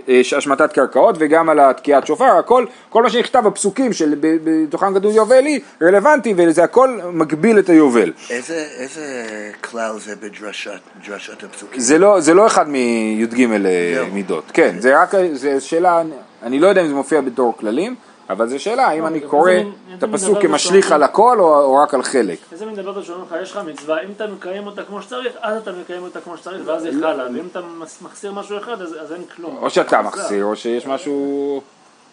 אה, 0.09 0.21
השמטת 0.37 0.73
קרקעות 0.73 1.17
וגם 1.19 1.49
על 1.49 1.61
התקיעת 1.61 2.07
שופר, 2.07 2.25
הכל, 2.39 2.65
כל 2.89 3.03
מה 3.03 3.11
שנכתב 3.11 3.43
בפסוקים 3.47 3.93
שבתוכם 3.93 4.95
כתוב 4.95 5.17
יובל 5.17 5.45
היא 5.45 5.61
רלוונטי 5.83 6.35
וזה 6.37 6.65
הכל 6.65 6.99
מגביל 7.13 7.59
את 7.59 7.69
היובל. 7.69 8.13
איזה, 8.31 8.67
איזה 8.79 9.25
כלל 9.61 9.99
זה 9.99 10.17
בדרשת 10.17 10.81
דרשת 11.07 11.45
הפסוקים? 11.45 11.81
זה 11.81 11.99
לא, 11.99 12.21
זה 12.21 12.35
לא 12.35 12.47
אחד 12.47 12.69
מי"ג 12.69 13.41
אה. 13.41 14.05
מידות, 14.13 14.45
כן, 14.53 14.77
זה 14.79 15.03
רק, 15.03 15.15
זה 15.33 15.61
שאלה, 15.61 16.03
אני 16.43 16.59
לא 16.59 16.67
יודע 16.67 16.83
אם 16.83 16.89
זה 16.89 16.95
מופיע 16.95 17.21
בתור 17.21 17.55
כללים, 17.57 17.95
אבל 18.31 18.49
זו 18.49 18.63
שאלה, 18.63 18.87
האם 18.87 19.07
אני 19.07 19.19
אבל 19.19 19.29
קורא 19.29 19.53
את 19.99 20.03
הפסוק 20.03 20.31
דבר 20.31 20.43
כמשליך. 20.43 20.93
על 20.93 21.03
הכל 21.03 21.41
או, 21.41 21.75
רק 21.75 21.95
על 21.95 22.03
חלק. 22.03 22.39
איזה 22.53 22.67
מין 22.67 22.75
דבר 22.75 23.03
שאומרים 23.03 23.27
לך, 23.27 23.37
יש 23.43 23.53
לך 23.53 23.61
מצווה, 23.67 24.03
אם 24.03 24.09
אתה 24.17 24.27
מקיים 24.27 24.67
אותה 24.67 24.83
כמו 24.83 25.03
שצריך, 25.03 25.33
אז 25.41 25.57
אתה 25.57 25.73
מקיים 25.73 26.03
אותה 26.03 26.21
כמו 26.21 26.37
שצריך, 26.37 26.63
ואז 26.67 26.85
היא 26.85 26.93
חלה, 27.01 27.25
ואם 27.35 27.47
אתה 27.53 27.61
מחסיר 28.03 28.33
משהו 28.33 28.59
אחד, 28.59 28.83
אז 28.83 29.13
אין 29.13 29.25
כלום. 29.37 29.57
או 29.57 29.71
שאתה 29.71 30.03
מחסיר, 30.03 30.45
או 30.45 30.57
שיש 30.57 30.87
משהו... 30.87 31.61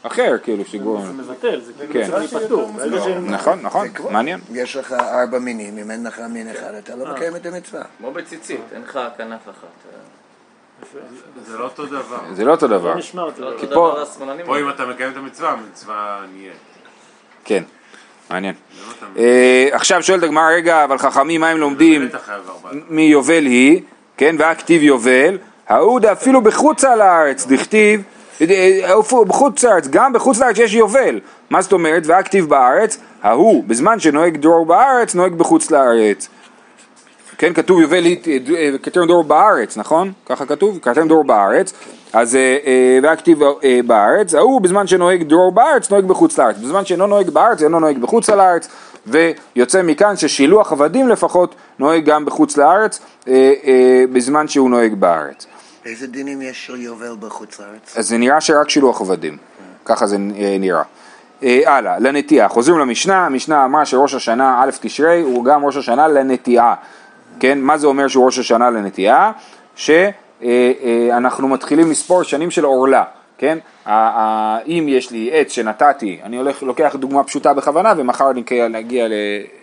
אחר, 0.03 0.37
כאילו, 0.43 0.65
שגורם. 0.65 1.05
זה 1.05 1.13
מבטל, 1.13 1.61
זה 1.61 1.73
כאילו 1.77 1.93
כן. 1.93 2.11
צריך 2.11 2.33
להיות 2.33 2.45
פטור. 2.45 2.71
נכון, 3.21 3.59
נכון, 3.61 3.87
מעניין. 4.09 4.39
יש 4.51 4.75
לך 4.75 4.91
ארבע 4.91 5.39
מינים, 5.39 5.77
אם 5.77 5.91
אין 5.91 6.07
לך 6.07 6.19
מין 6.19 6.49
אחד, 6.49 6.73
אתה 6.73 6.95
לא 6.95 7.13
מקיים 7.13 7.35
את 7.35 7.45
המצווה. 7.45 7.81
כמו 7.97 8.11
בציצית, 8.11 8.61
אין 8.71 8.81
לך 8.81 8.99
כנף 9.17 9.49
אחת. 9.49 9.89
זה 11.45 11.57
לא 11.57 11.63
אותו 11.63 11.85
דבר. 11.85 12.19
זה 12.33 12.45
לא 12.45 12.51
אותו 12.51 12.67
דבר. 12.67 12.95
לא. 13.13 13.31
לא 13.37 13.57
כי 13.59 13.65
דבר 13.65 14.05
פה-. 14.05 14.25
פה 14.45 14.59
אם 14.59 14.69
אתה 14.69 14.85
מקיים 14.85 15.11
את 15.11 15.17
המצווה, 15.17 15.51
המצווה 15.51 16.21
נהיה. 16.33 16.51
כן, 17.43 17.63
מעניין. 18.29 18.55
לא 19.15 19.21
אה, 19.21 19.69
עכשיו 19.71 20.03
שואלת 20.03 20.23
הגמרא, 20.23 20.49
רגע, 20.49 20.83
אבל 20.83 20.97
חכמים, 20.97 21.41
מה 21.41 21.49
הם 21.49 21.57
לומדים. 21.57 22.09
מיובל 22.89 23.45
היא, 23.45 23.81
כן, 24.17 24.35
והכתיב 24.39 24.83
יובל, 24.83 25.37
ההוא 25.67 25.99
אפילו 26.11 26.41
בחוץ 26.41 26.83
לארץ, 26.83 27.45
דכתיב, 27.45 28.03
אה, 28.41 29.25
בחוץ 29.27 29.63
לארץ, 29.63 29.87
גם 29.87 30.13
בחוץ 30.13 30.39
לארץ 30.39 30.57
יש 30.57 30.73
יובל, 30.73 31.19
מה 31.49 31.61
זאת 31.61 31.73
אומרת, 31.73 32.03
והכתיב 32.05 32.49
בארץ, 32.49 32.97
ההוא 33.23 33.63
בזמן 33.67 33.99
שנוהג 33.99 34.37
דרור 34.37 34.65
בארץ, 34.65 35.15
נוהג 35.15 35.33
בחוץ 35.33 35.71
לארץ. 35.71 36.29
כן, 37.39 37.53
כתוב 37.53 37.81
יובל 37.81 38.03
כתב 38.83 39.01
דור 39.07 39.23
בארץ, 39.23 39.77
נכון? 39.77 40.11
ככה 40.25 40.45
כתוב, 40.45 40.79
כתב 40.81 41.07
דור 41.07 41.23
בארץ, 41.23 41.73
אז 42.13 42.35
אה, 42.35 42.57
אה, 42.65 42.99
והכתיב 43.03 43.43
אה, 43.43 43.79
בארץ, 43.85 44.33
ההוא 44.33 44.61
בזמן 44.61 44.87
שנוהג 44.87 45.23
דור 45.23 45.51
בארץ, 45.51 45.89
נוהג 45.91 46.05
בחוץ 46.05 46.37
לארץ, 46.37 46.57
בזמן 46.57 46.85
שאינו 46.85 47.07
נוהג 47.07 47.29
בארץ, 47.29 47.63
אינו 47.63 47.79
נוהג 47.79 47.97
בחוץ 47.97 48.29
לארץ, 48.29 48.67
ויוצא 49.07 49.81
מכאן 49.81 50.15
ששילוח 50.15 50.71
עבדים 50.71 51.09
לפחות 51.09 51.55
נוהג 51.79 52.05
גם 52.05 52.25
בחוץ 52.25 52.57
לארץ, 52.57 52.99
בזמן 54.11 54.47
שהוא 54.47 54.69
נוהג 54.69 54.93
בארץ. 54.93 55.45
איזה 55.85 56.07
דינים 56.07 56.41
יש 56.41 56.65
של 56.65 56.81
יובל 56.81 57.15
בחוץ 57.19 57.59
לארץ? 57.59 57.97
אז 57.97 58.09
זה 58.09 58.17
נראה 58.17 58.41
שרק 58.41 58.69
שילוח 58.69 59.01
עבדים, 59.01 59.37
ככה 59.85 60.07
זה 60.07 60.15
אה, 60.15 60.57
נראה. 60.59 60.83
אה, 61.43 61.59
הלאה, 61.65 61.99
לנטיעה, 61.99 62.47
חוזרים 62.47 62.79
למשנה, 62.79 63.25
המשנה 63.25 63.65
אמרה 63.65 63.85
שראש 63.85 64.13
השנה 64.13 64.61
א' 64.63 64.69
תשרי 64.81 65.21
הוא 65.21 65.45
גם 65.45 65.65
ראש 65.65 65.77
השנה 65.77 66.07
לנטיעה, 66.07 66.75
כן, 67.39 67.61
מה 67.61 67.77
זה 67.77 67.87
אומר 67.87 68.07
שהוא 68.07 68.25
ראש 68.25 68.39
השנה 68.39 68.69
לנטיעה? 68.69 69.31
שאנחנו 69.75 71.47
מתחילים 71.47 71.91
לספור 71.91 72.23
שנים 72.23 72.51
של 72.51 72.63
עורלה, 72.63 73.03
כן, 73.37 73.57
אם 74.67 74.85
יש 74.87 75.11
לי 75.11 75.29
עץ 75.33 75.51
שנתתי, 75.51 76.19
אני 76.23 76.37
הולך, 76.37 76.63
לוקח 76.63 76.95
דוגמה 76.95 77.23
פשוטה 77.23 77.53
בכוונה 77.53 77.93
ומחר 77.97 78.31
נגיע, 78.33 78.67
נגיע 78.67 79.07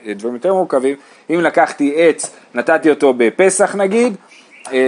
לדברים 0.04 0.34
יותר 0.34 0.54
מורכבים, 0.54 0.96
אם 1.30 1.40
לקחתי 1.40 1.92
עץ, 1.96 2.34
נתתי 2.54 2.90
אותו 2.90 3.14
בפסח 3.16 3.74
נגיד, 3.74 4.16
אה, 4.72 4.78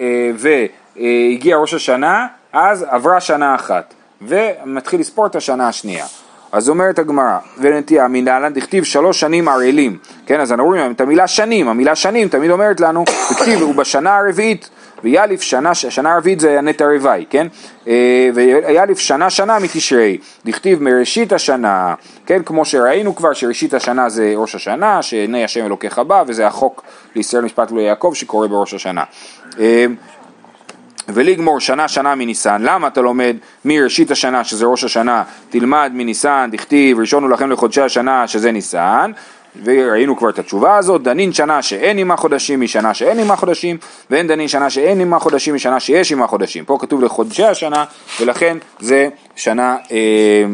אה, 0.00 0.30
והגיע 0.36 1.56
ראש 1.56 1.74
השנה, 1.74 2.26
אז 2.52 2.86
עברה 2.88 3.20
שנה 3.20 3.54
אחת, 3.54 3.94
ומתחיל 4.22 5.00
לספור 5.00 5.26
את 5.26 5.36
השנה 5.36 5.68
השנייה. 5.68 6.06
אז 6.52 6.68
אומרת 6.68 6.98
הגמרא, 6.98 7.38
ונטייה 7.58 8.08
מנהלן 8.08 8.52
דכתיב 8.52 8.84
שלוש 8.84 9.20
שנים 9.20 9.48
ערלים, 9.48 9.98
כן, 10.26 10.40
אז 10.40 10.52
אנחנו 10.52 10.64
רואים 10.64 10.92
את 10.92 11.00
המילה 11.00 11.26
שנים, 11.26 11.68
המילה 11.68 11.94
שנים 11.94 12.28
תמיד 12.28 12.50
אומרת 12.50 12.80
לנו, 12.80 13.04
דכתיב 13.30 13.60
הוא 13.60 13.74
בשנה 13.74 14.16
הרביעית, 14.16 14.70
ויאליף 15.04 15.40
שנה, 15.42 15.74
שנה 15.74 16.14
הרביעית 16.14 16.40
זה 16.40 16.58
הנטע 16.58 16.84
רווי, 16.84 17.24
כן, 17.30 17.46
אה, 17.88 18.30
ויאליף 18.34 18.98
שנה 18.98 19.30
שנה 19.30 19.58
מתשרי, 19.58 20.18
דכתיב 20.44 20.82
מראשית 20.82 21.32
השנה, 21.32 21.94
כן, 22.26 22.42
כמו 22.42 22.64
שראינו 22.64 23.16
כבר 23.16 23.32
שראשית 23.32 23.74
השנה 23.74 24.08
זה 24.08 24.32
ראש 24.36 24.54
השנה, 24.54 25.02
שעיני 25.02 25.44
השם 25.44 25.66
אלוקיך 25.66 25.98
בא, 25.98 26.24
וזה 26.26 26.46
החוק 26.46 26.82
לישראל 27.16 27.44
משפט 27.44 27.72
וליעקב 27.72 28.12
שקורה 28.14 28.48
בראש 28.48 28.74
השנה. 28.74 29.04
ולגמור 31.14 31.60
שנה 31.60 31.88
שנה 31.88 32.14
מניסן, 32.14 32.62
למה 32.62 32.88
אתה 32.88 33.00
לומד 33.00 33.36
מראשית 33.64 34.10
השנה 34.10 34.44
שזה 34.44 34.66
ראש 34.66 34.84
השנה, 34.84 35.22
תלמד 35.50 35.90
מניסן, 35.94 36.48
דכתיב, 36.52 36.98
ראשון 36.98 37.22
הוא 37.22 37.30
לכם 37.30 37.50
לחודשי 37.50 37.80
השנה 37.80 38.26
שזה 38.26 38.52
ניסן, 38.52 39.10
וראינו 39.64 40.16
כבר 40.16 40.30
את 40.30 40.38
התשובה 40.38 40.76
הזאת, 40.76 41.02
דנין 41.02 41.32
שנה 41.32 41.62
שאין 41.62 41.96
עימה 41.96 42.16
חודשים 42.16 42.60
משנה 42.60 42.94
שאין 42.94 43.18
עימה 43.18 43.36
חודשים, 43.36 43.76
ואין 44.10 44.26
דנין 44.26 44.48
שנה 44.48 44.70
שאין 44.70 44.98
עימה 44.98 45.18
חודשים 45.18 45.54
משנה 45.54 45.80
שיש 45.80 46.10
עימה 46.10 46.26
חודשים. 46.26 46.64
פה 46.64 46.78
כתוב 46.80 47.02
לחודשי 47.02 47.44
השנה, 47.44 47.84
ולכן 48.20 48.58
זה 48.80 49.08
שנה 49.36 49.76
אה, 49.92 50.44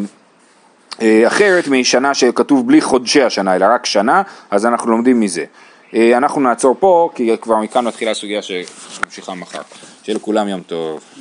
אה, 1.02 1.26
אחרת 1.26 1.68
משנה 1.68 2.14
שכתוב 2.14 2.66
בלי 2.66 2.80
חודשי 2.80 3.22
השנה, 3.22 3.56
אלא 3.56 3.66
רק 3.70 3.86
שנה, 3.86 4.22
אז 4.50 4.66
אנחנו 4.66 4.90
לומדים 4.90 5.20
מזה. 5.20 5.44
אה, 5.94 6.16
אנחנו 6.16 6.40
נעצור 6.40 6.76
פה, 6.80 7.10
כי 7.14 7.30
כבר 7.40 7.56
מכאן 7.56 7.84
מתחילה 7.84 8.10
הסוגיה 8.10 8.40
שממשיכה 8.42 9.34
מחר. 9.34 9.62
שיהיה 10.02 10.16
לכולם 10.16 10.48
יום 10.48 10.60
טוב. 10.60 11.00